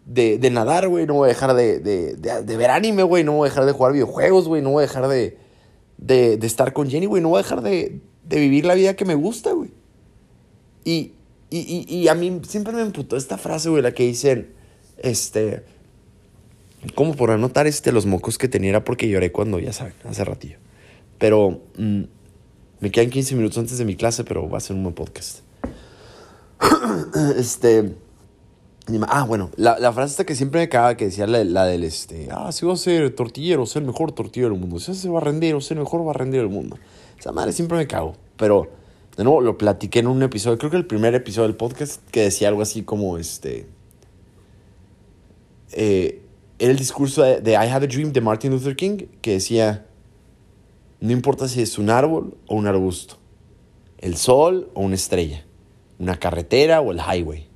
de, 0.07 0.39
de 0.39 0.51
nadar, 0.51 0.89
güey. 0.89 1.07
No 1.07 1.15
voy 1.15 1.27
a 1.27 1.29
dejar 1.29 1.55
de, 1.55 1.81
de, 1.81 2.15
de, 2.15 2.57
ver 2.57 2.71
anime, 2.71 3.03
güey. 3.03 3.25
No 3.25 3.33
voy 3.33 3.47
a 3.47 3.51
dejar 3.51 3.67
de 3.67 3.73
jugar 3.73 3.93
videojuegos, 3.93 4.47
güey. 4.47 4.63
No 4.63 4.71
voy 4.71 4.85
a 4.85 4.87
dejar 4.87 5.09
de, 5.09 5.37
de, 6.07 6.35
estar 6.43 6.73
con 6.73 6.89
Jenny, 6.91 7.07
güey. 7.07 7.23
No 7.23 7.31
voy 7.31 7.41
a 7.41 7.43
dejar 7.43 7.63
de, 7.63 8.01
vivir 8.29 8.67
la 8.67 8.75
vida 8.75 8.95
que 8.95 9.05
me 9.05 9.15
gusta, 9.15 9.53
güey. 9.53 9.71
Y, 10.85 11.13
y, 11.51 11.87
y, 11.89 12.09
a 12.09 12.15
mí 12.15 12.41
siempre 12.47 12.73
me 12.75 12.83
emputó 12.83 13.17
esta 13.17 13.39
frase, 13.39 13.71
güey, 13.71 13.83
la 13.83 13.93
que 13.93 14.05
dicen, 14.05 14.51
este, 14.99 15.63
como 16.95 17.15
por 17.15 17.31
anotar 17.31 17.67
este, 17.67 17.93
los 17.93 18.07
mocos 18.07 18.37
que 18.39 18.49
tenía 18.49 18.71
era 18.71 18.85
porque 18.85 19.09
lloré 19.09 19.33
cuando, 19.33 19.59
ya 19.59 19.73
saben, 19.73 19.95
hace 20.05 20.25
ratillo. 20.25 20.59
Pero 21.19 21.63
mm, 21.79 22.03
me 22.81 22.91
quedan 22.91 23.11
15 23.11 23.37
minutos 23.37 23.59
antes 23.59 23.79
de 23.79 23.85
mi 23.85 23.97
clase, 23.97 24.25
pero 24.25 24.49
va 24.49 24.59
a 24.59 24.61
ser 24.61 24.77
un 24.77 24.83
buen 24.83 24.95
podcast. 24.95 25.41
este, 27.39 27.95
Ah, 29.09 29.25
bueno, 29.25 29.51
la, 29.57 29.79
la, 29.79 29.93
frase 29.95 30.11
esta 30.11 30.27
que 30.27 30.35
siempre 30.35 30.61
me 30.61 30.69
cagaba, 30.69 30.95
que 30.95 31.07
decía 31.07 31.27
la, 31.27 31.43
la, 31.43 31.65
del 31.65 31.85
este, 31.85 32.29
ah, 32.31 32.53
si 32.53 32.67
va 32.67 32.75
a 32.75 32.77
ser 32.77 33.15
tortillero, 33.15 33.65
ser 33.65 33.81
el 33.81 33.89
mejor 33.89 34.13
tortillero 34.13 34.53
del 34.53 34.61
mundo. 34.61 34.79
Si 34.79 34.95
se 34.95 35.09
va 35.09 35.21
a 35.21 35.23
rendir, 35.23 35.61
ser 35.63 35.79
el 35.79 35.85
mejor 35.85 36.05
rendir 36.15 36.43
del 36.43 36.51
mundo. 36.51 36.77
Esa 37.19 37.33
madre 37.33 37.53
siempre 37.53 37.79
me 37.79 37.87
cago. 37.87 38.15
Pero, 38.37 38.69
de 39.17 39.25
nuevo, 39.25 39.41
lo 39.41 39.57
platiqué 39.57 40.01
en 40.01 40.07
un 40.07 40.23
episodio, 40.23 40.59
creo 40.59 40.71
que 40.71 40.77
el 40.77 40.87
primer 40.87 41.15
episodio 41.15 41.49
del 41.49 41.57
podcast, 41.57 42.03
que 42.11 42.21
decía 42.21 42.49
algo 42.49 42.61
así 42.61 42.83
como, 42.83 43.17
este, 43.17 43.67
eh, 45.73 46.21
era 46.59 46.71
el 46.71 46.79
discurso 46.79 47.23
de, 47.23 47.41
de 47.41 47.53
I 47.53 47.69
Have 47.71 47.87
a 47.87 47.89
Dream 47.89 48.13
de 48.13 48.21
Martin 48.21 48.51
Luther 48.51 48.77
King, 48.77 49.07
que 49.23 49.33
decía, 49.33 49.87
no 51.01 51.11
importa 51.11 51.49
si 51.49 51.63
es 51.63 51.79
un 51.79 51.89
árbol 51.89 52.37
o 52.49 52.55
un 52.55 52.67
arbusto, 52.67 53.17
el 53.97 54.17
sol 54.17 54.71
o 54.75 54.83
una 54.83 54.95
estrella, 54.95 55.47
una 55.99 56.19
carretera 56.19 56.83
o 56.83 56.93
el 56.93 56.99
highway 56.99 57.54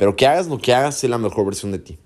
pero 0.00 0.16
que 0.16 0.26
hagas 0.26 0.46
lo 0.46 0.56
que 0.56 0.72
hagas, 0.72 0.94
sé 0.94 1.08
la 1.08 1.18
mejor 1.18 1.44
versión 1.44 1.72
de 1.72 1.78
ti. 1.78 1.98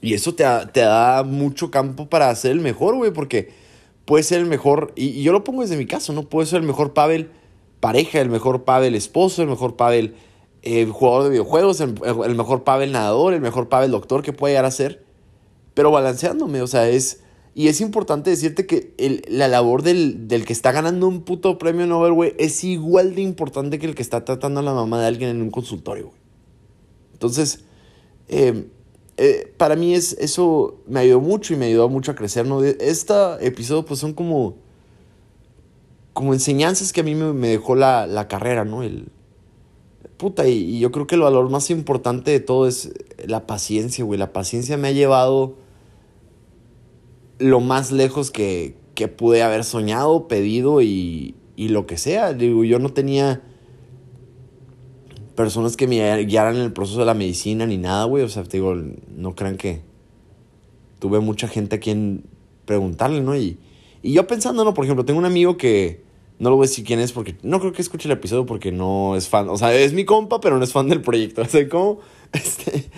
Y 0.00 0.14
eso 0.14 0.34
te, 0.34 0.42
da 0.42 1.22
mucho 1.22 1.70
campo 1.70 2.08
para 2.08 2.34
ser 2.34 2.50
el 2.50 2.58
mejor, 2.58 2.96
güey, 2.96 3.12
porque 3.12 3.52
puedes 4.04 4.26
ser 4.26 4.40
el 4.40 4.46
mejor, 4.46 4.92
y, 4.96 5.22
yo 5.22 5.30
lo 5.30 5.44
pongo 5.44 5.62
desde 5.62 5.76
mi 5.76 5.86
caso, 5.86 6.12
¿no? 6.12 6.24
Puedes 6.24 6.50
ser 6.50 6.62
el 6.62 6.66
mejor 6.66 6.92
Pavel 6.92 7.30
pareja, 7.78 8.20
el 8.20 8.28
mejor 8.28 8.64
Pavel 8.64 8.96
esposo, 8.96 9.42
el 9.42 9.48
mejor 9.48 9.76
Pavel 9.76 10.16
eh, 10.62 10.84
jugador 10.86 11.22
de 11.22 11.30
videojuegos, 11.30 11.80
el, 11.80 11.94
mejor 12.34 12.64
Pavel 12.64 12.90
nadador, 12.90 13.34
el 13.34 13.40
mejor 13.40 13.68
Pavel 13.68 13.92
doctor 13.92 14.22
que 14.24 14.32
puede 14.32 14.54
llegar 14.54 14.64
a 14.64 14.72
ser, 14.72 15.04
pero 15.74 15.92
balanceándome, 15.92 16.60
o 16.60 16.66
sea, 16.66 16.88
es... 16.88 17.20
Y 17.54 17.68
es 17.68 17.80
importante 17.80 18.30
decirte 18.30 18.66
que 18.66 19.22
la 19.28 19.46
labor 19.46 19.82
del, 19.84 20.26
del, 20.26 20.44
que 20.44 20.52
está 20.52 20.72
ganando 20.72 21.06
un 21.06 21.22
puto 21.22 21.56
premio 21.56 21.86
Nobel, 21.86 22.14
güey, 22.14 22.34
es 22.36 22.64
igual 22.64 23.14
de 23.14 23.22
importante 23.22 23.78
que 23.78 23.86
el 23.86 23.94
que 23.94 24.02
está 24.02 24.24
tratando 24.24 24.58
a 24.58 24.64
la 24.64 24.74
mamá 24.74 25.00
de 25.00 25.06
alguien 25.06 25.30
en 25.30 25.40
un 25.40 25.52
consultorio, 25.52 26.06
güey. 26.08 26.23
Entonces, 27.24 27.64
eh, 28.28 28.68
eh, 29.16 29.52
para 29.56 29.76
mí 29.76 29.94
es, 29.94 30.12
eso 30.14 30.82
me 30.86 31.00
ayudó 31.00 31.20
mucho 31.20 31.54
y 31.54 31.56
me 31.56 31.66
ayudó 31.66 31.88
mucho 31.88 32.12
a 32.12 32.14
crecer, 32.14 32.46
¿no? 32.46 32.62
Este 32.62 33.14
episodio 33.40 33.84
pues 33.84 34.00
son 34.00 34.12
como, 34.12 34.56
como 36.12 36.34
enseñanzas 36.34 36.92
que 36.92 37.00
a 37.00 37.04
mí 37.04 37.14
me, 37.14 37.48
dejó 37.48 37.76
la, 37.76 38.26
carrera, 38.28 38.64
¿no? 38.64 38.82
El, 38.82 39.08
puta, 40.16 40.46
y, 40.48 40.78
yo 40.80 40.90
creo 40.90 41.06
que 41.06 41.14
el 41.14 41.22
valor 41.22 41.48
más 41.48 41.70
importante 41.70 42.30
de 42.30 42.40
todo 42.40 42.66
es 42.66 42.92
la 43.24 43.46
paciencia, 43.46 44.04
güey. 44.04 44.18
La 44.18 44.32
paciencia 44.32 44.76
me 44.76 44.88
ha 44.88 44.92
llevado 44.92 45.54
lo 47.38 47.60
más 47.60 47.90
lejos 47.90 48.30
que, 48.30 48.76
que 48.94 49.08
pude 49.08 49.42
haber 49.42 49.64
soñado, 49.64 50.28
pedido 50.28 50.82
y, 50.82 51.36
y 51.56 51.68
lo 51.68 51.86
que 51.86 51.98
sea. 51.98 52.32
Digo, 52.32 52.64
yo 52.64 52.78
no 52.80 52.92
tenía 52.92 53.42
personas 55.34 55.76
que 55.76 55.86
me 55.86 56.24
guiaran 56.24 56.56
en 56.56 56.62
el 56.62 56.72
proceso 56.72 57.00
de 57.00 57.06
la 57.06 57.14
medicina 57.14 57.66
ni 57.66 57.76
nada, 57.76 58.04
güey. 58.04 58.24
O 58.24 58.28
sea, 58.28 58.44
te 58.44 58.58
digo, 58.58 58.74
no 58.74 59.34
crean 59.34 59.56
que 59.56 59.80
tuve 60.98 61.20
mucha 61.20 61.48
gente 61.48 61.76
a 61.76 61.80
quien 61.80 62.24
preguntarle, 62.64 63.20
¿no? 63.20 63.36
Y, 63.36 63.58
Y 64.02 64.12
yo 64.12 64.26
pensando, 64.26 64.64
no, 64.64 64.74
por 64.74 64.84
ejemplo, 64.84 65.04
tengo 65.04 65.18
un 65.18 65.26
amigo 65.26 65.56
que 65.56 66.02
no 66.38 66.50
lo 66.50 66.56
voy 66.56 66.66
a 66.66 66.68
decir 66.68 66.84
quién 66.84 67.00
es 67.00 67.12
porque 67.12 67.36
no 67.42 67.60
creo 67.60 67.72
que 67.72 67.82
escuche 67.82 68.08
el 68.08 68.12
episodio 68.12 68.46
porque 68.46 68.72
no 68.72 69.16
es 69.16 69.28
fan. 69.28 69.48
O 69.48 69.56
sea, 69.56 69.74
es 69.74 69.92
mi 69.92 70.04
compa, 70.04 70.40
pero 70.40 70.58
no 70.58 70.64
es 70.64 70.72
fan 70.72 70.88
del 70.88 71.00
proyecto. 71.00 71.42
O 71.44 71.46
sea, 71.46 71.68
¿cómo? 71.68 72.00
Este, 72.32 72.90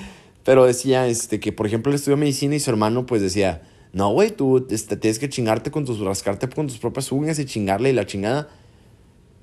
pero 0.45 0.65
decía 0.65 1.07
este, 1.07 1.41
que, 1.41 1.53
por 1.53 1.67
ejemplo, 1.67 1.91
él 1.91 1.97
estudió 1.97 2.17
medicina 2.17 2.55
y 2.55 2.61
su 2.61 2.71
hermano, 2.71 3.07
pues 3.07 3.21
decía, 3.23 3.63
no, 3.93 4.11
güey, 4.11 4.31
tú 4.31 4.67
este, 4.71 4.97
tienes 4.97 5.19
que 5.19 5.29
chingarte 5.29 5.71
con 5.71 5.85
tus, 5.85 6.01
rascarte 6.01 6.49
con 6.49 6.67
tus 6.67 6.79
propias 6.79 7.11
uñas 7.13 7.39
y 7.39 7.45
chingarle 7.45 7.91
y 7.91 7.93
la 7.93 8.07
chingada. 8.07 8.49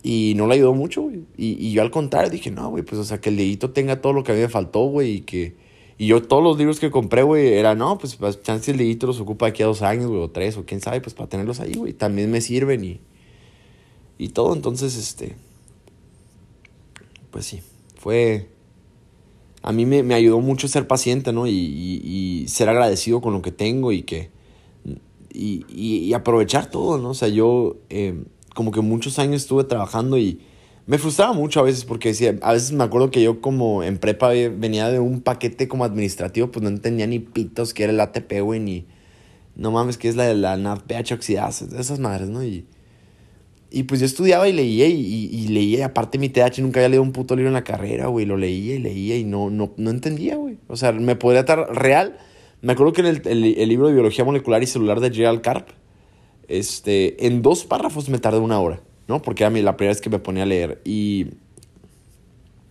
Y 0.04 0.34
no 0.36 0.48
le 0.48 0.56
ayudó 0.56 0.74
mucho, 0.74 1.04
güey. 1.04 1.24
Y, 1.38 1.72
yo 1.72 1.82
al 1.82 1.90
contrario 1.90 2.30
dije, 2.30 2.52
no, 2.52 2.70
güey, 2.70 2.84
pues, 2.84 3.00
o 3.00 3.04
sea, 3.04 3.22
que 3.22 3.30
el 3.30 3.38
dedito 3.38 3.72
tenga 3.72 4.02
todo 4.02 4.14
lo 4.14 4.24
que 4.24 4.34
a 4.34 4.36
mí 4.36 4.42
me 4.42 4.50
faltó, 4.50 4.82
güey, 4.86 5.16
y 5.16 5.22
que. 5.22 5.56
Y 5.98 6.08
yo 6.08 6.22
todos 6.22 6.44
los 6.44 6.58
libros 6.58 6.80
que 6.80 6.92
compré, 6.92 7.24
güey, 7.24 7.54
era, 7.54 7.76
no, 7.76 7.98
pues, 7.98 8.16
pues 8.16 8.42
chance 8.44 8.70
el 8.72 8.78
dedito 8.78 9.08
los 9.08 9.20
ocupa 9.20 9.48
aquí 9.48 9.64
a 9.64 9.68
dos 9.68 9.82
años, 9.82 10.08
güey, 10.08 10.22
o 10.22 10.30
tres, 10.30 10.58
o 10.58 10.66
quién 10.66 10.82
sabe, 10.82 11.02
pues 11.02 11.14
para 11.16 11.30
tenerlos 11.30 11.60
ahí, 11.60 11.74
güey. 11.74 11.94
También 11.94 12.30
me 12.30 12.42
sirven 12.42 12.84
y 12.84 13.00
y 14.18 14.30
todo. 14.30 14.54
Entonces, 14.54 14.96
este, 14.96 15.36
pues 17.32 17.46
sí, 17.46 17.62
fue, 17.98 18.48
a 19.62 19.72
mí 19.72 19.86
me, 19.86 20.14
ayudó 20.14 20.40
mucho 20.40 20.68
ser 20.68 20.88
paciente, 20.88 21.34
¿no? 21.34 21.48
Y, 21.48 22.46
ser 22.48 22.70
agradecido 22.70 23.22
con 23.22 23.34
lo 23.34 23.42
que 23.42 23.52
tengo 23.52 23.92
y 23.92 24.04
que, 24.04 24.30
y, 25.34 26.14
aprovechar 26.14 26.70
todo, 26.70 26.98
¿no? 26.98 27.10
O 27.12 27.14
sea, 27.14 27.28
yo 27.28 27.78
em, 27.90 28.26
como 28.54 28.72
que 28.72 28.82
muchos 28.82 29.20
años 29.20 29.42
estuve 29.42 29.64
trabajando 29.64 30.18
y 30.18 30.40
me 30.86 30.98
frustraba 30.98 31.34
mucho 31.34 31.60
a 31.60 31.64
veces 31.64 31.86
porque 31.86 32.10
decía, 32.10 32.36
a 32.42 32.54
veces 32.54 32.72
me 32.74 32.84
acuerdo 32.84 33.10
que 33.10 33.22
yo 33.22 33.42
como 33.42 33.84
en 33.84 33.98
prepa 33.98 34.30
venía 34.30 34.90
de 34.90 35.00
un 35.00 35.22
paquete 35.22 35.68
como 35.68 35.86
administrativo, 35.86 36.52
pues 36.52 36.64
no 36.64 36.70
entendía 36.70 37.08
ni 37.08 37.20
pitos 37.20 37.74
que 37.74 37.84
era 37.84 37.94
el 37.94 38.00
ATP, 38.00 38.42
güey, 38.42 38.60
ni, 38.60 38.86
no 39.56 39.72
mames, 39.72 39.98
que 39.98 40.10
es 40.10 40.16
la 40.16 40.26
de 40.26 40.36
la 40.36 40.58
NADPH 40.58 41.14
oxidada, 41.14 41.50
esas 41.50 42.00
madres, 42.00 42.30
¿no? 42.30 42.44
Y, 42.44 42.66
y 43.76 43.84
pues 43.84 44.00
yo 44.00 44.06
estudiaba 44.06 44.48
y 44.48 44.54
leía 44.54 44.88
y, 44.88 45.00
y, 45.32 45.48
leía. 45.48 45.88
Aparte 45.88 46.20
mi 46.20 46.30
TH 46.30 46.60
nunca 46.60 46.80
había 46.80 46.90
leído 46.90 47.02
un 47.02 47.12
puto 47.12 47.36
libro 47.36 47.50
en 47.50 47.56
la 47.56 47.64
carrera, 47.64 48.06
güey. 48.06 48.24
Lo 48.28 48.38
leía 48.38 48.76
y 48.76 48.78
leía 48.78 49.18
y 49.18 49.24
no, 49.24 49.50
no, 49.50 49.74
no 49.78 49.90
entendía, 49.90 50.36
güey. 50.36 50.58
O 50.68 50.76
sea, 50.76 50.92
me 50.92 51.16
podría 51.16 51.40
estar 51.40 51.76
real. 51.76 52.20
Me 52.62 52.74
acuerdo 52.74 52.94
que 52.94 53.02
en 53.02 53.08
el, 53.08 53.22
el, 53.26 53.70
libro 53.70 53.88
de 53.88 53.94
Biología 53.94 54.24
Molecular 54.24 54.62
y 54.62 54.68
Celular 54.68 55.00
de 55.00 55.10
Gerald 55.10 55.42
Karp, 55.42 55.70
este, 56.58 57.26
en 57.28 57.42
dos 57.42 57.66
párrafos 57.66 58.10
me 58.10 58.20
tardé 58.20 58.40
una 58.40 58.60
hora, 58.60 58.82
¿no? 59.08 59.22
Porque 59.22 59.44
era 59.44 59.50
la 59.62 59.78
primera 59.78 59.94
vez 59.94 60.02
que 60.02 60.10
me 60.10 60.20
ponía 60.20 60.44
a 60.44 60.48
leer. 60.48 60.82
Y... 60.86 61.28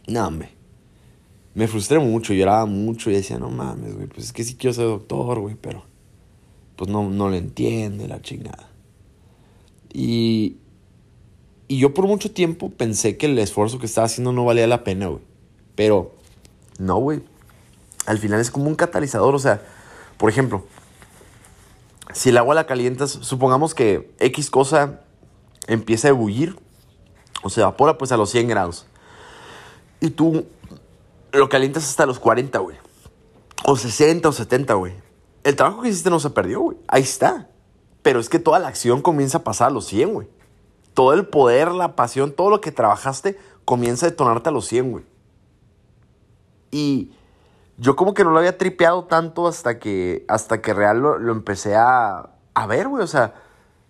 No, 0.06 0.26
hombre. 0.26 0.50
Me 1.54 1.68
frustré 1.68 1.98
mucho, 1.98 2.32
lloraba 2.32 2.66
mucho 2.66 3.10
y 3.10 3.14
decía, 3.14 3.38
no 3.38 3.50
mames, 3.50 3.94
güey, 3.94 4.06
pues 4.06 4.26
es 4.26 4.32
que 4.32 4.42
sí 4.42 4.54
quiero 4.54 4.72
ser 4.72 4.86
doctor, 4.86 5.40
güey, 5.40 5.54
pero 5.60 5.84
pues 6.76 6.90
no, 6.90 7.10
no 7.10 7.28
lo 7.28 7.36
entiende 7.36 8.08
la 8.08 8.22
chingada. 8.22 8.70
Y, 9.92 10.56
y 11.68 11.78
yo 11.78 11.92
por 11.92 12.06
mucho 12.06 12.30
tiempo 12.32 12.70
pensé 12.70 13.16
que 13.16 13.26
el 13.26 13.38
esfuerzo 13.38 13.78
que 13.78 13.86
estaba 13.86 14.06
haciendo 14.06 14.32
no 14.32 14.44
valía 14.44 14.66
la 14.66 14.84
pena, 14.84 15.08
güey. 15.08 15.22
Pero 15.74 16.14
no, 16.78 16.96
güey. 16.98 17.20
Al 18.06 18.18
final 18.18 18.40
es 18.40 18.50
como 18.50 18.66
un 18.66 18.74
catalizador. 18.74 19.34
O 19.34 19.38
sea, 19.38 19.62
por 20.16 20.30
ejemplo, 20.30 20.66
si 22.12 22.30
el 22.30 22.38
agua 22.38 22.54
la 22.54 22.66
calientas, 22.66 23.10
supongamos 23.10 23.74
que 23.74 24.14
X 24.18 24.50
cosa 24.50 25.00
empieza 25.66 26.08
a 26.08 26.10
ebullir 26.10 26.58
o 27.42 27.50
se 27.50 27.60
evapora 27.60 27.98
pues 27.98 28.12
a 28.12 28.16
los 28.16 28.30
100 28.30 28.48
grados. 28.48 28.86
Y 30.00 30.10
tú 30.10 30.46
lo 31.32 31.48
calientas 31.48 31.88
hasta 31.88 32.06
los 32.06 32.18
40, 32.18 32.58
güey. 32.58 32.76
O 33.64 33.76
60 33.76 34.28
o 34.28 34.32
70, 34.32 34.74
güey. 34.74 34.94
El 35.44 35.56
trabajo 35.56 35.82
que 35.82 35.88
hiciste 35.88 36.10
no 36.10 36.20
se 36.20 36.30
perdió, 36.30 36.60
güey. 36.60 36.76
Ahí 36.88 37.02
está. 37.02 37.48
Pero 38.02 38.18
es 38.18 38.28
que 38.28 38.38
toda 38.38 38.58
la 38.58 38.68
acción 38.68 39.00
comienza 39.00 39.38
a 39.38 39.44
pasar 39.44 39.68
a 39.68 39.70
los 39.70 39.86
100, 39.86 40.12
güey 40.12 40.28
todo 40.94 41.12
el 41.12 41.26
poder, 41.26 41.72
la 41.72 41.96
pasión, 41.96 42.32
todo 42.32 42.50
lo 42.50 42.60
que 42.60 42.72
trabajaste 42.72 43.38
comienza 43.64 44.06
a 44.06 44.10
detonarte 44.10 44.48
a 44.48 44.52
los 44.52 44.66
100, 44.66 44.90
güey. 44.90 45.04
Y 46.70 47.12
yo 47.78 47.96
como 47.96 48.14
que 48.14 48.24
no 48.24 48.30
lo 48.30 48.38
había 48.38 48.58
tripeado 48.58 49.04
tanto 49.04 49.46
hasta 49.46 49.78
que, 49.78 50.24
hasta 50.28 50.60
que 50.60 50.74
real 50.74 51.00
lo, 51.00 51.32
empecé 51.32 51.76
a, 51.76 52.30
a 52.54 52.66
ver, 52.66 52.88
güey. 52.88 53.02
O 53.02 53.06
sea, 53.06 53.34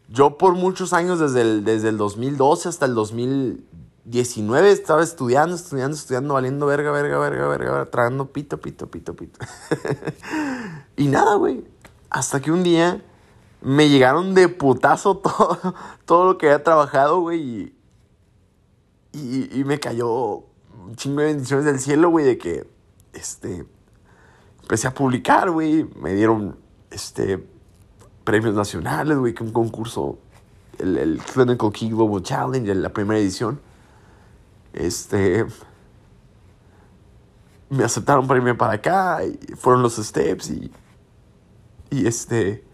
yo 0.09 0.39
por 0.39 0.55
muchos 0.55 0.93
años, 0.93 1.19
desde 1.19 1.43
el, 1.43 1.65
desde 1.65 1.89
el 1.89 1.97
2012 1.97 2.69
hasta 2.69 2.87
el 2.87 2.95
2019, 2.95 4.71
estaba 4.71 5.03
estudiando, 5.03 5.57
estudiando, 5.57 5.97
estudiando, 5.97 6.35
valiendo 6.35 6.67
verga, 6.67 6.91
verga, 6.91 7.19
verga, 7.19 7.49
verga, 7.49 7.71
verga 7.73 7.91
tragando 7.91 8.33
pito, 8.33 8.59
pito, 8.61 8.91
pito, 8.91 9.15
pito. 9.15 9.39
y 10.97 11.09
nada, 11.09 11.35
güey. 11.37 11.65
Hasta 12.11 12.41
que 12.41 12.53
un 12.53 12.63
día 12.63 13.03
me 13.63 13.89
llegaron 13.89 14.35
de 14.35 14.49
putazo 14.49 15.17
todo, 15.19 15.75
todo 16.05 16.25
lo 16.33 16.39
que 16.39 16.47
había 16.47 16.63
trabajado, 16.63 17.21
güey. 17.21 17.75
Y, 19.13 19.61
y, 19.61 19.65
me 19.65 19.79
cayó 19.79 20.45
un 20.87 20.97
chingo 20.97 21.21
de 21.21 21.27
bendiciones 21.27 21.67
del 21.67 21.79
cielo, 21.79 22.09
güey, 22.09 22.25
de 22.25 22.39
que, 22.39 22.67
este, 23.13 23.67
empecé 24.63 24.89
a 24.89 24.95
publicar, 24.95 25.51
güey. 25.51 25.85
Me 26.01 26.15
dieron, 26.15 26.57
este, 26.91 27.45
premios 28.25 28.55
nacionales, 28.55 29.19
güey, 29.19 29.35
que 29.35 29.43
un 29.43 29.53
concurso, 29.53 30.19
el, 30.79 30.99
el 30.99 31.19
Clinical 31.19 31.73
Key 31.73 31.91
Global 31.91 32.23
Challenge, 32.23 32.75
la 32.75 32.93
primera 32.93 33.19
edición. 33.19 33.61
Este, 34.73 35.47
me 37.71 37.85
aceptaron 37.85 38.27
para 38.27 38.39
irme 38.39 38.55
para 38.55 38.75
acá, 38.75 39.25
y 39.25 39.37
fueron 39.57 39.83
los 39.83 39.97
steps 39.97 40.51
y, 40.51 40.71
y 41.91 42.07
este 42.07 42.65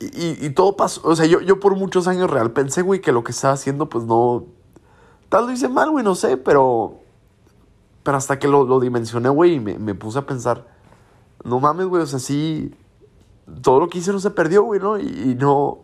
y, 0.00 0.46
y, 0.46 0.50
todo 0.50 0.76
pasó, 0.76 1.02
o 1.04 1.14
sea, 1.14 1.26
yo, 1.26 1.42
yo 1.42 1.60
por 1.60 1.76
muchos 1.76 2.08
años 2.08 2.30
real 2.30 2.52
pensé, 2.52 2.80
güey, 2.80 3.02
que 3.02 3.12
lo 3.12 3.22
que 3.22 3.32
estaba 3.32 3.52
haciendo, 3.52 3.90
pues 3.90 4.06
no... 4.06 4.46
Tal 5.28 5.46
lo 5.46 5.52
hice 5.52 5.68
mal, 5.68 5.90
güey, 5.90 6.02
no 6.02 6.14
sé, 6.14 6.38
pero... 6.38 6.99
Pero 8.02 8.16
hasta 8.16 8.38
que 8.38 8.48
lo, 8.48 8.64
lo 8.64 8.80
dimensioné, 8.80 9.28
güey, 9.28 9.54
y 9.54 9.60
me, 9.60 9.78
me, 9.78 9.94
puse 9.94 10.18
a 10.18 10.26
pensar, 10.26 10.66
no 11.44 11.60
mames, 11.60 11.86
güey, 11.86 12.02
o 12.02 12.06
sea, 12.06 12.18
sí... 12.18 12.74
Todo 13.62 13.80
lo 13.80 13.88
que 13.88 13.98
hice 13.98 14.12
no 14.12 14.20
se 14.20 14.30
perdió, 14.30 14.62
güey, 14.62 14.80
¿no? 14.80 14.98
Y, 14.98 15.36
no... 15.38 15.78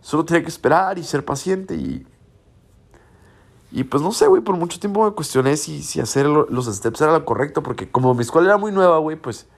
Solo 0.00 0.24
tenía 0.24 0.42
que 0.42 0.48
esperar 0.48 0.98
y 0.98 1.04
ser 1.04 1.24
paciente 1.24 1.74
y... 1.74 2.06
Y 3.72 3.82
pues 3.82 4.02
no 4.02 4.12
sé, 4.12 4.28
güey, 4.28 4.40
por 4.40 4.56
mucho 4.56 4.78
tiempo 4.78 5.04
me 5.04 5.10
cuestioné 5.10 5.56
si, 5.56 5.82
si 5.82 6.00
hacer 6.00 6.26
los 6.26 6.66
steps 6.66 7.00
era 7.00 7.12
lo 7.12 7.24
correcto, 7.24 7.60
porque 7.64 7.90
como 7.90 8.14
mi 8.14 8.22
escuela 8.22 8.50
era 8.50 8.56
muy 8.56 8.70
nueva, 8.70 8.98
güey, 8.98 9.16
pues 9.16 9.48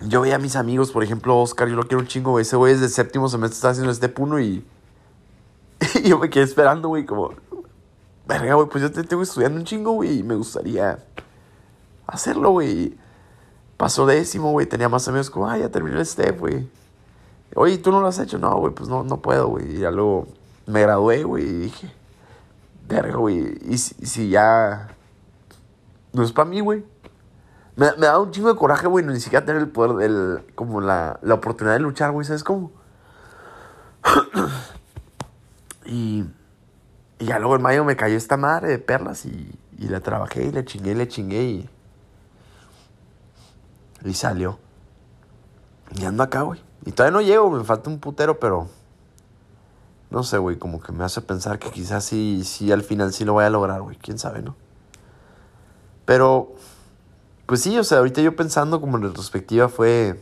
yo 0.00 0.20
veía 0.20 0.36
a 0.36 0.38
mis 0.38 0.56
amigos, 0.56 0.92
por 0.92 1.02
ejemplo, 1.02 1.38
Oscar, 1.38 1.68
yo 1.68 1.76
lo 1.76 1.84
quiero 1.84 2.00
un 2.00 2.06
chingo, 2.06 2.32
güey. 2.32 2.42
Ese 2.42 2.56
güey 2.56 2.74
es 2.74 2.80
de 2.80 2.88
séptimo 2.88 3.28
semestre, 3.28 3.56
está 3.56 3.70
haciendo 3.70 3.90
este 3.90 4.08
puno 4.08 4.38
y. 4.40 4.64
y 6.02 6.08
yo 6.08 6.18
me 6.18 6.28
quedé 6.28 6.44
esperando, 6.44 6.88
güey, 6.88 7.06
como. 7.06 7.32
Verga, 8.26 8.54
güey, 8.54 8.68
pues 8.68 8.82
yo 8.82 8.90
te 8.90 9.04
tengo 9.04 9.22
estudiando 9.22 9.58
un 9.58 9.64
chingo, 9.64 9.92
güey, 9.92 10.18
y 10.18 10.22
me 10.22 10.34
gustaría 10.34 10.98
hacerlo, 12.06 12.50
güey. 12.50 12.96
Pasó 13.76 14.06
décimo, 14.06 14.50
güey, 14.52 14.66
tenía 14.66 14.88
más 14.88 15.06
amigos 15.06 15.30
como, 15.30 15.48
ah, 15.48 15.56
ya 15.58 15.70
terminé 15.70 15.96
el 15.96 16.06
step, 16.06 16.38
güey. 16.40 16.68
Oye, 17.54 17.78
¿tú 17.78 17.92
no 17.92 18.00
lo 18.00 18.08
has 18.08 18.18
hecho? 18.18 18.38
No, 18.38 18.56
güey, 18.56 18.74
pues 18.74 18.88
no, 18.88 19.04
no 19.04 19.18
puedo, 19.18 19.48
güey. 19.48 19.76
Y 19.76 19.78
ya 19.80 19.90
luego 19.90 20.26
me 20.66 20.82
gradué, 20.82 21.22
güey, 21.22 21.44
y 21.44 21.58
dije, 21.58 21.92
verga, 22.88 23.16
güey, 23.16 23.58
y 23.64 23.78
si 23.78 24.28
ya. 24.28 24.88
No 26.12 26.22
es 26.22 26.32
para 26.32 26.48
mí, 26.48 26.60
güey. 26.60 26.84
Me, 27.76 27.92
me 27.98 28.06
da 28.06 28.18
un 28.18 28.30
chingo 28.30 28.48
de 28.48 28.56
coraje, 28.56 28.86
güey, 28.86 29.04
ni 29.04 29.20
siquiera 29.20 29.44
tener 29.44 29.62
el 29.62 29.68
poder, 29.68 30.10
el, 30.10 30.54
como 30.54 30.80
la, 30.80 31.20
la 31.22 31.34
oportunidad 31.34 31.74
de 31.74 31.80
luchar, 31.80 32.10
güey, 32.10 32.26
¿sabes 32.26 32.42
cómo? 32.42 32.72
y, 35.84 36.24
y 37.18 37.26
ya 37.26 37.38
luego 37.38 37.56
en 37.56 37.62
mayo 37.62 37.84
me 37.84 37.96
cayó 37.96 38.16
esta 38.16 38.36
madre 38.36 38.68
de 38.68 38.78
perlas 38.78 39.24
y, 39.26 39.58
y 39.78 39.88
la 39.88 40.00
trabajé 40.00 40.44
y 40.44 40.52
le 40.52 40.64
chingué, 40.64 40.94
le 40.94 41.08
chingué 41.08 41.42
y, 41.42 41.70
y 44.04 44.14
salió. 44.14 44.58
Y 45.94 46.04
ando 46.04 46.22
acá, 46.22 46.42
güey. 46.42 46.60
Y 46.84 46.92
todavía 46.92 47.18
no 47.18 47.22
llego, 47.22 47.50
me 47.50 47.64
falta 47.64 47.90
un 47.90 47.98
putero, 47.98 48.38
pero 48.38 48.68
no 50.10 50.22
sé, 50.22 50.38
güey, 50.38 50.56
como 50.56 50.80
que 50.80 50.92
me 50.92 51.04
hace 51.04 51.20
pensar 51.20 51.58
que 51.58 51.70
quizás 51.70 52.04
sí, 52.04 52.42
sí 52.44 52.70
al 52.70 52.82
final 52.82 53.12
sí 53.12 53.24
lo 53.24 53.34
voy 53.34 53.44
a 53.44 53.50
lograr, 53.50 53.82
güey. 53.82 53.96
Quién 53.96 54.18
sabe, 54.18 54.42
¿no? 54.42 54.54
Pero 56.04 56.54
pues 57.46 57.62
sí, 57.62 57.78
o 57.78 57.84
sea, 57.84 57.98
ahorita 57.98 58.20
yo 58.20 58.34
pensando 58.36 58.80
como 58.80 58.96
en 58.96 59.04
retrospectiva 59.04 59.68
fue 59.68 60.20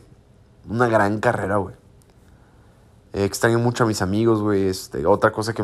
una 0.69 0.89
gran 0.89 1.21
carrera, 1.21 1.57
güey. 1.57 1.75
extraño 3.13 3.59
mucho 3.59 3.85
a 3.85 3.87
mis 3.87 4.03
amigos, 4.03 4.41
güey. 4.41 4.69
Este, 4.69 5.07
otra 5.07 5.33
cosa 5.33 5.53
que, 5.53 5.63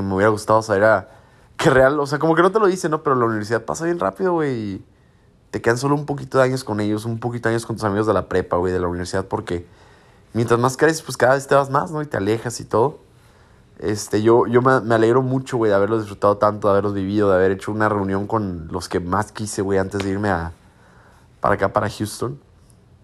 me 0.00 0.14
hubiera 0.14 0.30
gustado 0.30 0.62
saber 0.62 0.82
era 0.82 1.08
que 1.58 1.68
real, 1.68 2.00
o 2.00 2.06
sea, 2.06 2.18
como 2.18 2.34
que 2.34 2.42
no 2.42 2.50
te 2.50 2.58
lo 2.58 2.66
dice, 2.66 2.88
¿no? 2.88 3.02
Pero 3.02 3.16
la 3.16 3.26
universidad 3.26 3.64
pasa 3.64 3.84
bien 3.84 3.98
rápido, 3.98 4.32
güey. 4.32 4.54
Y 4.54 4.84
te 5.50 5.60
quedan 5.60 5.76
solo 5.76 5.94
un 5.94 6.06
poquito 6.06 6.38
de 6.38 6.44
años 6.44 6.64
con 6.64 6.80
ellos, 6.80 7.04
un 7.04 7.18
poquito 7.20 7.48
de 7.48 7.54
años 7.54 7.66
con 7.66 7.76
tus 7.76 7.84
amigos 7.84 8.06
de 8.06 8.14
la 8.14 8.28
prepa, 8.28 8.56
güey, 8.56 8.72
de 8.72 8.80
la 8.80 8.88
universidad, 8.88 9.26
porque 9.26 9.66
mientras 10.32 10.58
más 10.58 10.76
creces, 10.78 11.02
pues 11.02 11.16
cada 11.16 11.34
vez 11.34 11.46
te 11.46 11.54
vas 11.54 11.68
más, 11.68 11.90
¿no? 11.90 12.00
Y 12.00 12.06
te 12.06 12.16
alejas 12.16 12.58
y 12.60 12.64
todo. 12.64 13.00
Este, 13.78 14.22
yo, 14.22 14.46
yo 14.46 14.62
me, 14.62 14.80
me 14.80 14.94
alegro 14.94 15.22
mucho, 15.22 15.56
güey, 15.56 15.68
de 15.68 15.74
haberlos 15.74 16.00
disfrutado 16.00 16.38
tanto, 16.38 16.68
de 16.68 16.72
haberlos 16.72 16.94
vivido, 16.94 17.28
de 17.28 17.34
haber 17.34 17.50
hecho 17.50 17.72
una 17.72 17.88
reunión 17.88 18.26
con 18.26 18.68
los 18.70 18.88
que 18.88 19.00
más 19.00 19.32
quise, 19.32 19.60
güey, 19.60 19.78
antes 19.78 20.02
de 20.02 20.10
irme 20.10 20.30
a, 20.30 20.52
para 21.40 21.56
acá, 21.56 21.72
para 21.72 21.90
Houston. 21.90 22.38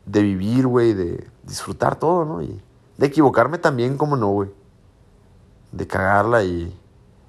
de 0.07 0.23
vivir, 0.23 0.67
güey, 0.67 0.95
de 0.95 1.29
disfrutar 1.43 1.97
todo, 1.97 2.25
¿no? 2.25 2.43
Y 2.43 2.61
de 2.97 3.07
equivocarme 3.07 3.59
también, 3.59 3.99
como 3.99 4.17
no, 4.17 4.29
güey. 4.29 4.51
De 5.73 5.87
cagarla 5.87 6.43
y 6.45 6.79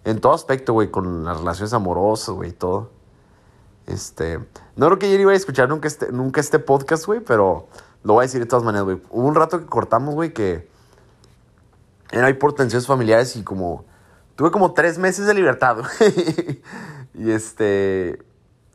en 0.06 0.22
todo 0.22 0.34
aspecto, 0.34 0.74
güey, 0.74 0.90
con 0.90 1.24
las 1.24 1.38
relaciones 1.38 1.74
amorosas, 1.74 2.36
güey, 2.36 2.52
todo. 2.52 2.90
Este, 3.86 4.40
no 4.76 4.86
creo 4.86 5.00
que 5.00 5.08
ayer 5.08 5.20
iba 5.20 5.32
a 5.32 5.36
escuchar 5.36 5.68
nunca 5.68 5.88
este, 5.88 6.12
nunca 6.12 6.40
este 6.40 6.60
podcast, 6.60 7.06
güey, 7.06 7.20
pero 7.22 7.68
lo 8.04 8.14
voy 8.14 8.24
a 8.24 8.28
decir 8.28 8.40
de 8.40 8.46
todas 8.46 8.64
maneras, 8.64 8.86
güey. 8.86 9.02
Hubo 9.10 9.28
un 9.28 9.36
rato 9.36 9.60
que 9.60 9.66
cortamos, 9.66 10.14
güey, 10.14 10.34
que 10.34 10.70
era 12.12 12.38
por 12.40 12.54
tensiones 12.54 12.88
familiares 12.88 13.36
y 13.36 13.44
como 13.44 13.86
tuve 14.36 14.52
como 14.52 14.74
tres 14.74 14.98
meses 14.98 15.26
de 15.26 15.34
libertad, 15.34 15.78
güey. 16.00 16.62
y 17.14 17.32
este, 17.32 18.24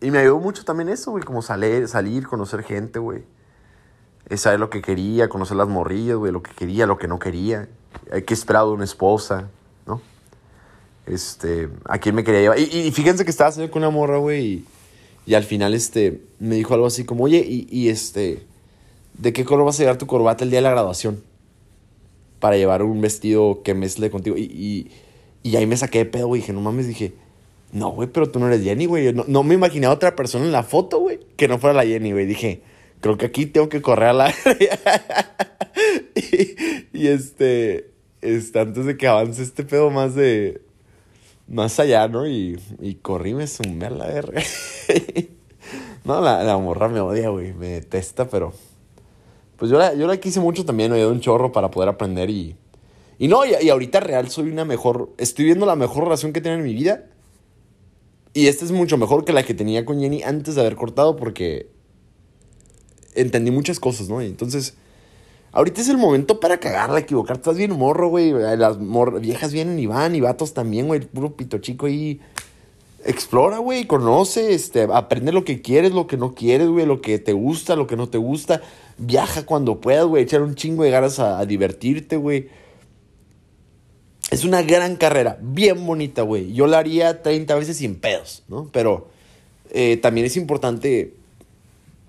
y 0.00 0.10
me 0.10 0.18
ayudó 0.18 0.38
mucho 0.38 0.64
también 0.64 0.88
eso, 0.88 1.12
güey, 1.12 1.24
como 1.24 1.42
salir, 1.42 1.88
salir, 1.88 2.26
conocer 2.26 2.62
gente, 2.62 2.98
güey. 2.98 3.24
Saber 4.36 4.58
lo 4.58 4.70
que 4.70 4.82
quería, 4.82 5.28
conocer 5.28 5.56
las 5.56 5.68
morrillas, 5.68 6.16
güey, 6.16 6.32
lo 6.32 6.42
que 6.42 6.52
quería, 6.52 6.86
lo 6.86 6.98
que 6.98 7.08
no 7.08 7.18
quería. 7.18 7.68
Hay 8.10 8.22
que 8.22 8.34
esperar 8.34 8.64
de 8.64 8.70
una 8.70 8.84
esposa. 8.84 9.48
Este, 11.06 11.68
a 11.84 11.98
quién 11.98 12.14
me 12.14 12.24
quería 12.24 12.40
llevar. 12.40 12.58
Y, 12.58 12.90
fíjense 12.92 13.24
que 13.24 13.30
estaba 13.30 13.52
saliendo 13.52 13.72
con 13.72 13.82
una 13.82 13.90
morra, 13.90 14.18
güey, 14.18 14.44
y, 14.44 14.64
y, 15.26 15.34
al 15.34 15.44
final, 15.44 15.74
este, 15.74 16.22
me 16.38 16.54
dijo 16.54 16.74
algo 16.74 16.86
así 16.86 17.04
como, 17.04 17.24
oye, 17.24 17.44
y, 17.46 17.66
y 17.70 17.88
este, 17.88 18.42
¿de 19.18 19.32
qué 19.32 19.44
color 19.44 19.66
vas 19.66 19.78
a 19.78 19.82
llevar 19.82 19.98
tu 19.98 20.06
corbata 20.06 20.44
el 20.44 20.50
día 20.50 20.58
de 20.58 20.64
la 20.64 20.70
graduación? 20.70 21.22
Para 22.40 22.56
llevar 22.56 22.82
un 22.82 23.00
vestido 23.00 23.62
que 23.62 23.74
mezcle 23.74 24.10
contigo. 24.10 24.36
Y, 24.36 24.90
y, 25.42 25.56
ahí 25.56 25.66
me 25.66 25.76
saqué 25.76 25.98
de 25.98 26.06
pedo, 26.06 26.26
güey, 26.28 26.40
dije, 26.40 26.52
no 26.52 26.60
mames, 26.60 26.88
dije, 26.88 27.12
no, 27.72 27.90
güey, 27.90 28.08
pero 28.08 28.30
tú 28.30 28.38
no 28.38 28.46
eres 28.46 28.62
Jenny, 28.62 28.86
güey. 28.86 29.12
No, 29.12 29.24
no 29.26 29.42
me 29.42 29.54
imaginé 29.54 29.86
a 29.86 29.90
otra 29.90 30.14
persona 30.14 30.44
en 30.44 30.52
la 30.52 30.62
foto, 30.62 31.00
güey, 31.00 31.20
que 31.36 31.48
no 31.48 31.58
fuera 31.58 31.74
la 31.74 31.84
Jenny, 31.84 32.12
güey. 32.12 32.24
Dije, 32.24 32.62
creo 33.00 33.18
que 33.18 33.26
aquí 33.26 33.46
tengo 33.46 33.68
que 33.68 33.82
correr 33.82 34.10
a 34.10 34.12
la... 34.12 34.34
y, 36.94 37.06
este, 37.06 37.90
este, 38.22 38.60
antes 38.60 38.86
de 38.86 38.96
que 38.96 39.06
avance 39.06 39.42
este 39.42 39.64
pedo 39.64 39.90
más 39.90 40.14
de... 40.14 40.62
Más 41.46 41.78
allá, 41.78 42.08
¿no? 42.08 42.26
Y, 42.26 42.58
y 42.80 42.94
corrí, 42.96 43.34
me 43.34 43.46
sumé 43.46 43.86
a 43.86 43.90
la 43.90 44.06
verga. 44.06 44.42
no, 46.04 46.20
la, 46.20 46.42
la 46.42 46.56
morra 46.58 46.88
me 46.88 47.00
odia, 47.00 47.28
güey. 47.28 47.52
Me 47.52 47.68
detesta, 47.68 48.28
pero... 48.28 48.52
Pues 49.56 49.70
yo 49.70 49.78
la, 49.78 49.94
yo 49.94 50.06
la 50.06 50.16
quise 50.16 50.40
mucho 50.40 50.64
también, 50.64 50.90
me 50.90 50.98
dio 50.98 51.10
un 51.10 51.20
chorro 51.20 51.52
para 51.52 51.70
poder 51.70 51.88
aprender 51.88 52.30
y... 52.30 52.56
Y 53.18 53.28
no, 53.28 53.44
y, 53.44 53.52
y, 53.60 53.68
ahorita 53.68 54.00
real 54.00 54.28
soy 54.30 54.50
una 54.50 54.64
mejor... 54.64 55.10
Estoy 55.18 55.44
viendo 55.44 55.66
la 55.66 55.76
mejor 55.76 56.04
relación 56.04 56.32
que 56.32 56.40
tengo 56.40 56.56
en 56.56 56.64
mi 56.64 56.74
vida. 56.74 57.04
Y 58.32 58.48
esta 58.48 58.64
es 58.64 58.72
mucho 58.72 58.98
mejor 58.98 59.24
que 59.24 59.32
la 59.32 59.44
que 59.44 59.54
tenía 59.54 59.84
con 59.84 60.00
Jenny 60.00 60.22
antes 60.22 60.56
de 60.56 60.62
haber 60.62 60.74
cortado 60.74 61.14
porque 61.14 61.68
entendí 63.14 63.52
muchas 63.52 63.78
cosas, 63.78 64.08
¿no? 64.08 64.20
Y 64.20 64.26
entonces, 64.26 64.74
ahorita 65.54 65.80
es 65.80 65.88
el 65.88 65.96
momento 65.96 66.40
para 66.40 66.58
cagarla, 66.58 66.98
equivocar. 66.98 67.36
Estás 67.36 67.56
bien 67.56 67.72
morro, 67.72 68.08
güey. 68.08 68.32
Las 68.32 68.76
viejas 69.20 69.52
vienen 69.52 69.78
y 69.78 69.86
van, 69.86 70.14
y 70.14 70.20
vatos 70.20 70.52
también, 70.52 70.88
güey. 70.88 71.00
Puro 71.00 71.34
pito 71.34 71.58
chico 71.58 71.86
ahí. 71.86 72.20
Explora, 73.06 73.58
güey, 73.58 73.86
conoce, 73.86 74.54
este, 74.54 74.88
aprende 74.90 75.30
lo 75.30 75.44
que 75.44 75.60
quieres, 75.60 75.92
lo 75.92 76.06
que 76.06 76.16
no 76.16 76.34
quieres, 76.34 76.68
güey, 76.68 76.86
lo 76.86 77.02
que 77.02 77.18
te 77.18 77.34
gusta, 77.34 77.76
lo 77.76 77.86
que 77.86 77.96
no 77.96 78.08
te 78.08 78.16
gusta. 78.16 78.62
Viaja 78.96 79.44
cuando 79.44 79.78
puedas, 79.78 80.06
güey, 80.06 80.22
echar 80.22 80.40
un 80.40 80.54
chingo 80.54 80.84
de 80.84 80.90
ganas 80.90 81.18
a, 81.18 81.44
divertirte, 81.44 82.16
güey. 82.16 82.48
Es 84.30 84.44
una 84.44 84.62
gran 84.62 84.96
carrera, 84.96 85.38
bien 85.42 85.84
bonita, 85.86 86.22
güey. 86.22 86.54
Yo 86.54 86.66
la 86.66 86.78
haría 86.78 87.22
30 87.22 87.54
veces 87.56 87.76
sin 87.76 87.96
pedos, 87.96 88.42
¿no? 88.48 88.70
Pero 88.72 89.08
eh, 89.70 89.98
también 89.98 90.26
es 90.26 90.38
importante 90.38 91.12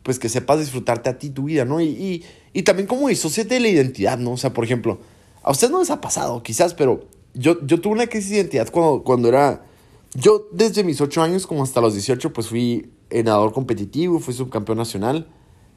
pues 0.05 0.19
que 0.19 0.29
sepas 0.29 0.59
disfrutarte 0.59 1.09
a 1.09 1.17
ti 1.17 1.31
tu 1.31 1.45
vida, 1.45 1.65
¿no? 1.65 1.81
Y, 1.81 2.23
y, 2.53 2.61
también 2.61 2.87
como 2.87 3.07
disociate 3.07 3.55
de 3.55 3.59
la 3.59 3.69
identidad, 3.69 4.19
¿no? 4.19 4.33
O 4.33 4.37
sea, 4.37 4.53
por 4.53 4.63
ejemplo, 4.63 4.99
a 5.41 5.49
ustedes 5.49 5.71
no 5.71 5.79
les 5.79 5.89
ha 5.89 5.99
pasado, 5.99 6.43
quizás, 6.43 6.75
pero 6.75 7.05
yo, 7.33 7.65
yo 7.65 7.81
tuve 7.81 7.93
una 7.93 8.05
crisis 8.05 8.29
de 8.29 8.35
identidad 8.37 8.69
cuando, 8.69 9.03
cuando 9.03 9.27
era... 9.29 9.65
Yo 10.13 10.47
desde 10.51 10.83
mis 10.83 11.01
8 11.01 11.23
años 11.23 11.47
como 11.47 11.63
hasta 11.63 11.81
los 11.81 11.93
18, 11.93 12.31
pues 12.31 12.49
fui 12.49 12.91
nadador 13.11 13.51
competitivo, 13.51 14.19
fui 14.19 14.35
subcampeón 14.35 14.77
nacional. 14.77 15.27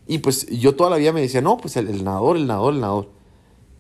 Y 0.06 0.18
pues 0.18 0.46
yo 0.46 0.76
toda 0.76 0.90
la 0.90 0.96
vida 0.96 1.12
me 1.12 1.22
decía, 1.22 1.40
no, 1.40 1.56
pues 1.56 1.78
el, 1.78 2.04
nadador, 2.04 2.36
el 2.36 2.46
nadador, 2.46 2.74
el 2.74 2.80
nadador. 2.80 3.10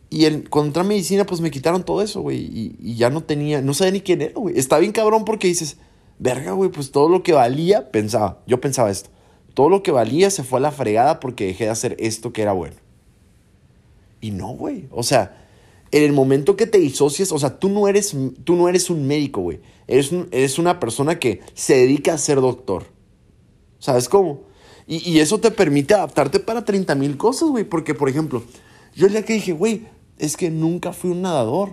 Y 0.08 0.24
el, 0.24 0.48
contra 0.48 0.82
medicina, 0.82 1.26
pues 1.26 1.42
me 1.42 1.50
quitaron 1.50 1.84
todo 1.84 2.00
eso, 2.00 2.22
güey. 2.22 2.38
Y, 2.38 2.76
y, 2.80 2.96
ya 2.96 3.10
no 3.10 3.22
tenía, 3.22 3.60
no 3.60 3.74
sabía 3.74 3.92
ni 3.92 4.00
quién 4.00 4.22
era, 4.22 4.32
güey. 4.34 4.58
Está 4.58 4.78
bien 4.78 4.92
cabrón 4.92 5.26
porque 5.26 5.46
dices, 5.46 5.76
verga, 6.18 6.52
güey, 6.52 6.70
pues 6.70 6.90
todo 6.90 7.10
lo 7.10 7.22
que 7.22 7.34
valía, 7.34 7.92
pensaba. 7.92 8.40
Yo 8.46 8.62
pensaba 8.62 8.90
esto. 8.90 9.10
Todo 9.58 9.70
lo 9.70 9.82
que 9.82 9.90
valía 9.90 10.30
se 10.30 10.44
fue 10.44 10.60
a 10.60 10.62
la 10.62 10.70
fregada 10.70 11.18
porque 11.18 11.46
dejé 11.46 11.64
de 11.64 11.70
hacer 11.70 11.96
esto 11.98 12.32
que 12.32 12.42
era 12.42 12.52
bueno. 12.52 12.76
Y 14.20 14.30
no, 14.30 14.50
güey. 14.50 14.86
O 14.92 15.02
sea, 15.02 15.48
en 15.90 16.04
el 16.04 16.12
momento 16.12 16.54
que 16.54 16.68
te 16.68 16.78
disocias, 16.78 17.32
o 17.32 17.40
sea, 17.40 17.58
tú 17.58 17.68
no 17.68 17.88
eres, 17.88 18.16
tú 18.44 18.54
no 18.54 18.68
eres 18.68 18.88
un 18.88 19.08
médico, 19.08 19.40
güey. 19.40 19.58
Eres, 19.88 20.12
eres 20.30 20.60
una 20.60 20.78
persona 20.78 21.18
que 21.18 21.40
se 21.54 21.74
dedica 21.74 22.14
a 22.14 22.18
ser 22.18 22.40
doctor. 22.40 22.84
¿Sabes 23.80 24.08
cómo? 24.08 24.42
Y, 24.86 24.98
y 25.10 25.18
eso 25.18 25.40
te 25.40 25.50
permite 25.50 25.92
adaptarte 25.92 26.38
para 26.38 26.64
30 26.64 26.94
mil 26.94 27.16
cosas, 27.16 27.48
güey. 27.48 27.64
Porque, 27.64 27.94
por 27.94 28.08
ejemplo, 28.08 28.44
yo 28.94 29.06
el 29.08 29.12
día 29.12 29.24
que 29.24 29.32
dije, 29.32 29.54
güey, 29.54 29.88
es 30.18 30.36
que 30.36 30.50
nunca 30.50 30.92
fui 30.92 31.10
un 31.10 31.22
nadador. 31.22 31.72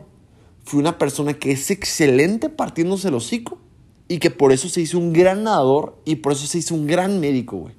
Fui 0.63 0.80
una 0.80 0.98
persona 0.98 1.36
que 1.36 1.52
es 1.52 1.69
excelente 1.69 2.50
partiéndose 2.50 3.10
el 3.10 3.13
hocico 3.13 3.60
y 4.08 4.20
que 4.20 4.30
por 4.30 4.52
eso 4.52 4.70
se 4.70 4.82
hizo 4.82 5.00
un 5.00 5.13
gran 5.13 5.44
nadador 5.44 6.00
y 6.06 6.18
por 6.18 6.34
eso 6.34 6.46
se 6.46 6.60
hizo 6.60 6.76
un 6.76 6.88
gran 6.88 7.20
médico, 7.20 7.58
güey. 7.58 7.74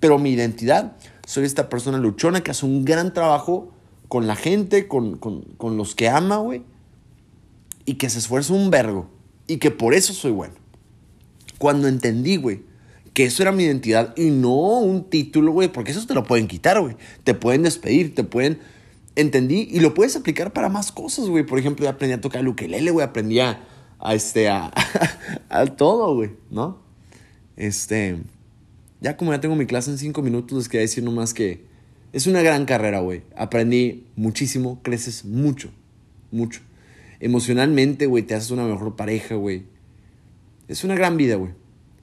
Pero 0.00 0.18
mi 0.18 0.30
identidad, 0.30 0.96
soy 1.26 1.44
esta 1.44 1.68
persona 1.68 1.98
luchona 1.98 2.42
que 2.42 2.50
hace 2.50 2.66
un 2.66 2.84
gran 2.84 3.12
trabajo 3.12 3.72
con 4.08 4.26
la 4.26 4.36
gente, 4.36 4.88
con, 4.88 5.18
los 5.60 5.94
que 5.94 6.08
ama, 6.08 6.38
güey. 6.38 6.62
Y 7.84 7.94
que 7.94 8.10
se 8.10 8.18
esfuerza 8.18 8.52
un 8.52 8.70
vergo. 8.70 9.08
Y 9.46 9.58
que 9.58 9.70
por 9.70 9.94
eso 9.94 10.12
soy 10.12 10.32
bueno. 10.32 10.54
Cuando 11.58 11.88
entendí, 11.88 12.36
güey, 12.36 12.62
que 13.14 13.24
eso 13.24 13.42
era 13.42 13.50
mi 13.50 13.64
identidad 13.64 14.14
y 14.16 14.30
no 14.30 14.78
un 14.78 15.04
título, 15.04 15.52
güey, 15.52 15.68
porque 15.68 15.90
eso 15.90 16.06
te 16.06 16.14
lo 16.14 16.24
pueden 16.24 16.46
quitar, 16.46 16.80
güey. 16.80 16.96
Te 17.24 17.34
pueden 17.34 17.62
despedir, 17.62 18.14
te 18.14 18.24
pueden... 18.24 18.60
Entendí 19.16 19.68
y 19.68 19.80
lo 19.80 19.94
puedes 19.94 20.14
aplicar 20.14 20.52
para 20.52 20.68
más 20.68 20.92
cosas, 20.92 21.26
güey. 21.26 21.44
Por 21.44 21.58
ejemplo, 21.58 21.88
aprendí 21.88 22.14
a 22.14 22.20
tocar 22.20 22.40
el 22.40 22.48
ukelele, 22.48 22.92
güey. 22.92 23.04
Aprendí 23.04 23.40
a 23.40 23.60
a 23.98 24.14
este, 24.14 24.48
a, 24.48 24.70
todo, 25.76 26.14
güey, 26.14 26.30
¿no? 26.50 26.80
Este, 27.56 28.18
ya 29.00 29.16
como 29.16 29.32
ya 29.32 29.40
tengo 29.40 29.56
mi 29.56 29.66
clase 29.66 29.90
en 29.90 29.98
cinco 29.98 30.22
minutos, 30.22 30.56
les 30.56 30.68
quería 30.68 30.82
decir 30.82 31.04
nomás 31.04 31.34
que 31.34 31.64
es 32.12 32.26
una 32.26 32.42
gran 32.42 32.64
carrera, 32.64 33.00
güey. 33.00 33.22
Aprendí 33.36 34.06
muchísimo, 34.16 34.80
creces 34.82 35.24
mucho, 35.24 35.70
mucho. 36.30 36.60
Emocionalmente, 37.20 38.06
güey, 38.06 38.22
te 38.22 38.34
haces 38.34 38.50
una 38.50 38.64
mejor 38.64 38.96
pareja, 38.96 39.34
güey. 39.34 39.64
Es 40.68 40.84
una 40.84 40.94
gran 40.94 41.16
vida, 41.16 41.36
güey. 41.36 41.52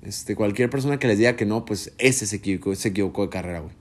Este, 0.01 0.35
cualquier 0.35 0.69
persona 0.69 0.99
que 0.99 1.07
les 1.07 1.17
diga 1.17 1.35
que 1.35 1.45
no, 1.45 1.65
pues 1.65 1.93
ese 1.97 2.27
se 2.27 2.35
equivocó, 2.35 2.75
se 2.75 2.89
equivocó 2.89 3.23
de 3.23 3.29
carrera, 3.29 3.61
güey. 3.61 3.73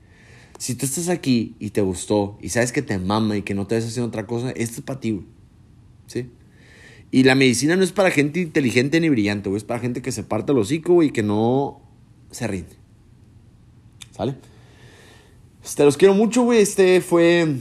Si 0.57 0.73
tú 0.73 0.85
estás 0.85 1.09
aquí 1.09 1.55
y 1.59 1.71
te 1.71 1.81
gustó 1.81 2.37
y 2.41 2.49
sabes 2.49 2.71
que 2.71 2.81
te 2.81 2.97
mama 2.97 3.37
y 3.37 3.41
que 3.41 3.53
no 3.53 3.67
te 3.67 3.75
ves 3.75 3.85
haciendo 3.85 4.07
otra 4.07 4.25
cosa, 4.25 4.51
esto 4.51 4.79
es 4.79 4.81
para 4.81 4.99
ti, 4.99 5.11
güey. 5.11 5.25
¿Sí? 6.07 6.29
Y 7.15 7.23
la 7.23 7.33
medicina 7.33 7.77
no 7.77 7.83
es 7.85 7.93
para 7.93 8.11
gente 8.11 8.41
inteligente 8.41 8.99
ni 8.99 9.07
brillante, 9.07 9.47
güey. 9.47 9.59
Es 9.59 9.63
para 9.63 9.79
gente 9.79 10.01
que 10.01 10.11
se 10.11 10.23
parte 10.23 10.51
el 10.51 10.57
hocico, 10.57 10.95
güey, 10.95 11.07
y 11.07 11.11
que 11.11 11.23
no 11.23 11.79
se 12.29 12.45
rinde. 12.45 12.75
¿Sale? 14.11 14.35
Este, 15.63 15.85
los 15.85 15.95
quiero 15.95 16.13
mucho, 16.13 16.43
güey. 16.43 16.59
Este 16.59 16.99
fue 16.99 17.55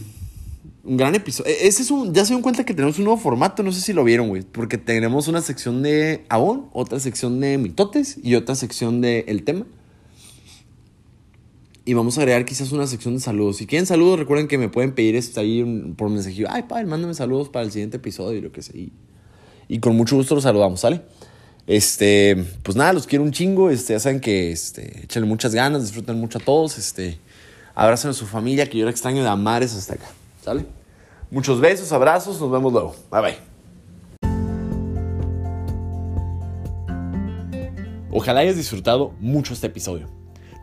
un 0.82 0.96
gran 0.96 1.14
episodio. 1.14 1.52
E, 1.52 1.68
ese 1.68 1.82
es 1.82 1.92
un, 1.92 2.12
ya 2.12 2.24
se 2.24 2.30
dieron 2.30 2.42
cuenta 2.42 2.64
que 2.64 2.74
tenemos 2.74 2.98
un 2.98 3.04
nuevo 3.04 3.16
formato, 3.16 3.62
no 3.62 3.70
sé 3.70 3.80
si 3.80 3.92
lo 3.92 4.02
vieron, 4.02 4.26
güey. 4.26 4.42
Porque 4.42 4.76
tenemos 4.76 5.28
una 5.28 5.40
sección 5.40 5.84
de 5.84 6.24
Avon, 6.30 6.68
otra 6.72 6.98
sección 6.98 7.38
de 7.38 7.56
mitotes 7.56 8.18
y 8.20 8.34
otra 8.34 8.56
sección 8.56 9.00
de 9.00 9.24
El 9.28 9.44
tema. 9.44 9.66
Y 11.84 11.94
vamos 11.94 12.18
a 12.18 12.22
agregar 12.22 12.44
quizás 12.44 12.72
una 12.72 12.88
sección 12.88 13.14
de 13.14 13.20
saludos. 13.20 13.58
Si 13.58 13.68
quieren 13.68 13.86
saludos, 13.86 14.18
recuerden 14.18 14.48
que 14.48 14.58
me 14.58 14.68
pueden 14.68 14.96
pedir 14.96 15.14
esto 15.14 15.38
ahí 15.38 15.94
por 15.96 16.10
mensaje. 16.10 16.44
Ay, 16.48 16.64
padre, 16.64 16.86
mándame 16.86 17.14
saludos 17.14 17.50
para 17.50 17.64
el 17.64 17.70
siguiente 17.70 17.98
episodio 17.98 18.38
y 18.38 18.40
lo 18.40 18.50
que 18.50 18.60
sea 18.60 18.74
y 19.68 19.78
con 19.78 19.96
mucho 19.96 20.16
gusto 20.16 20.34
los 20.34 20.44
saludamos, 20.44 20.80
¿sale? 20.80 21.02
Este, 21.66 22.44
pues 22.62 22.76
nada, 22.76 22.92
los 22.92 23.06
quiero 23.06 23.24
un 23.24 23.32
chingo, 23.32 23.70
este, 23.70 23.94
ya 23.94 24.00
saben 24.00 24.20
que, 24.20 24.52
este, 24.52 25.04
échenle 25.04 25.26
muchas 25.26 25.54
ganas, 25.54 25.82
disfruten 25.82 26.20
mucho 26.20 26.38
a 26.38 26.40
todos, 26.42 26.76
este, 26.78 27.18
abracen 27.74 28.10
a 28.10 28.14
su 28.14 28.26
familia, 28.26 28.68
que 28.68 28.78
yo 28.78 28.84
la 28.84 28.90
extraño 28.90 29.22
de 29.22 29.28
amares 29.28 29.74
hasta 29.74 29.94
acá, 29.94 30.06
¿sale? 30.44 30.66
Muchos 31.30 31.60
besos, 31.60 31.90
abrazos, 31.92 32.40
nos 32.40 32.50
vemos 32.50 32.72
luego, 32.72 32.94
bye 33.10 33.20
bye. 33.22 33.54
Ojalá 38.10 38.40
hayas 38.40 38.56
disfrutado 38.56 39.12
mucho 39.18 39.54
este 39.54 39.66
episodio. 39.66 40.23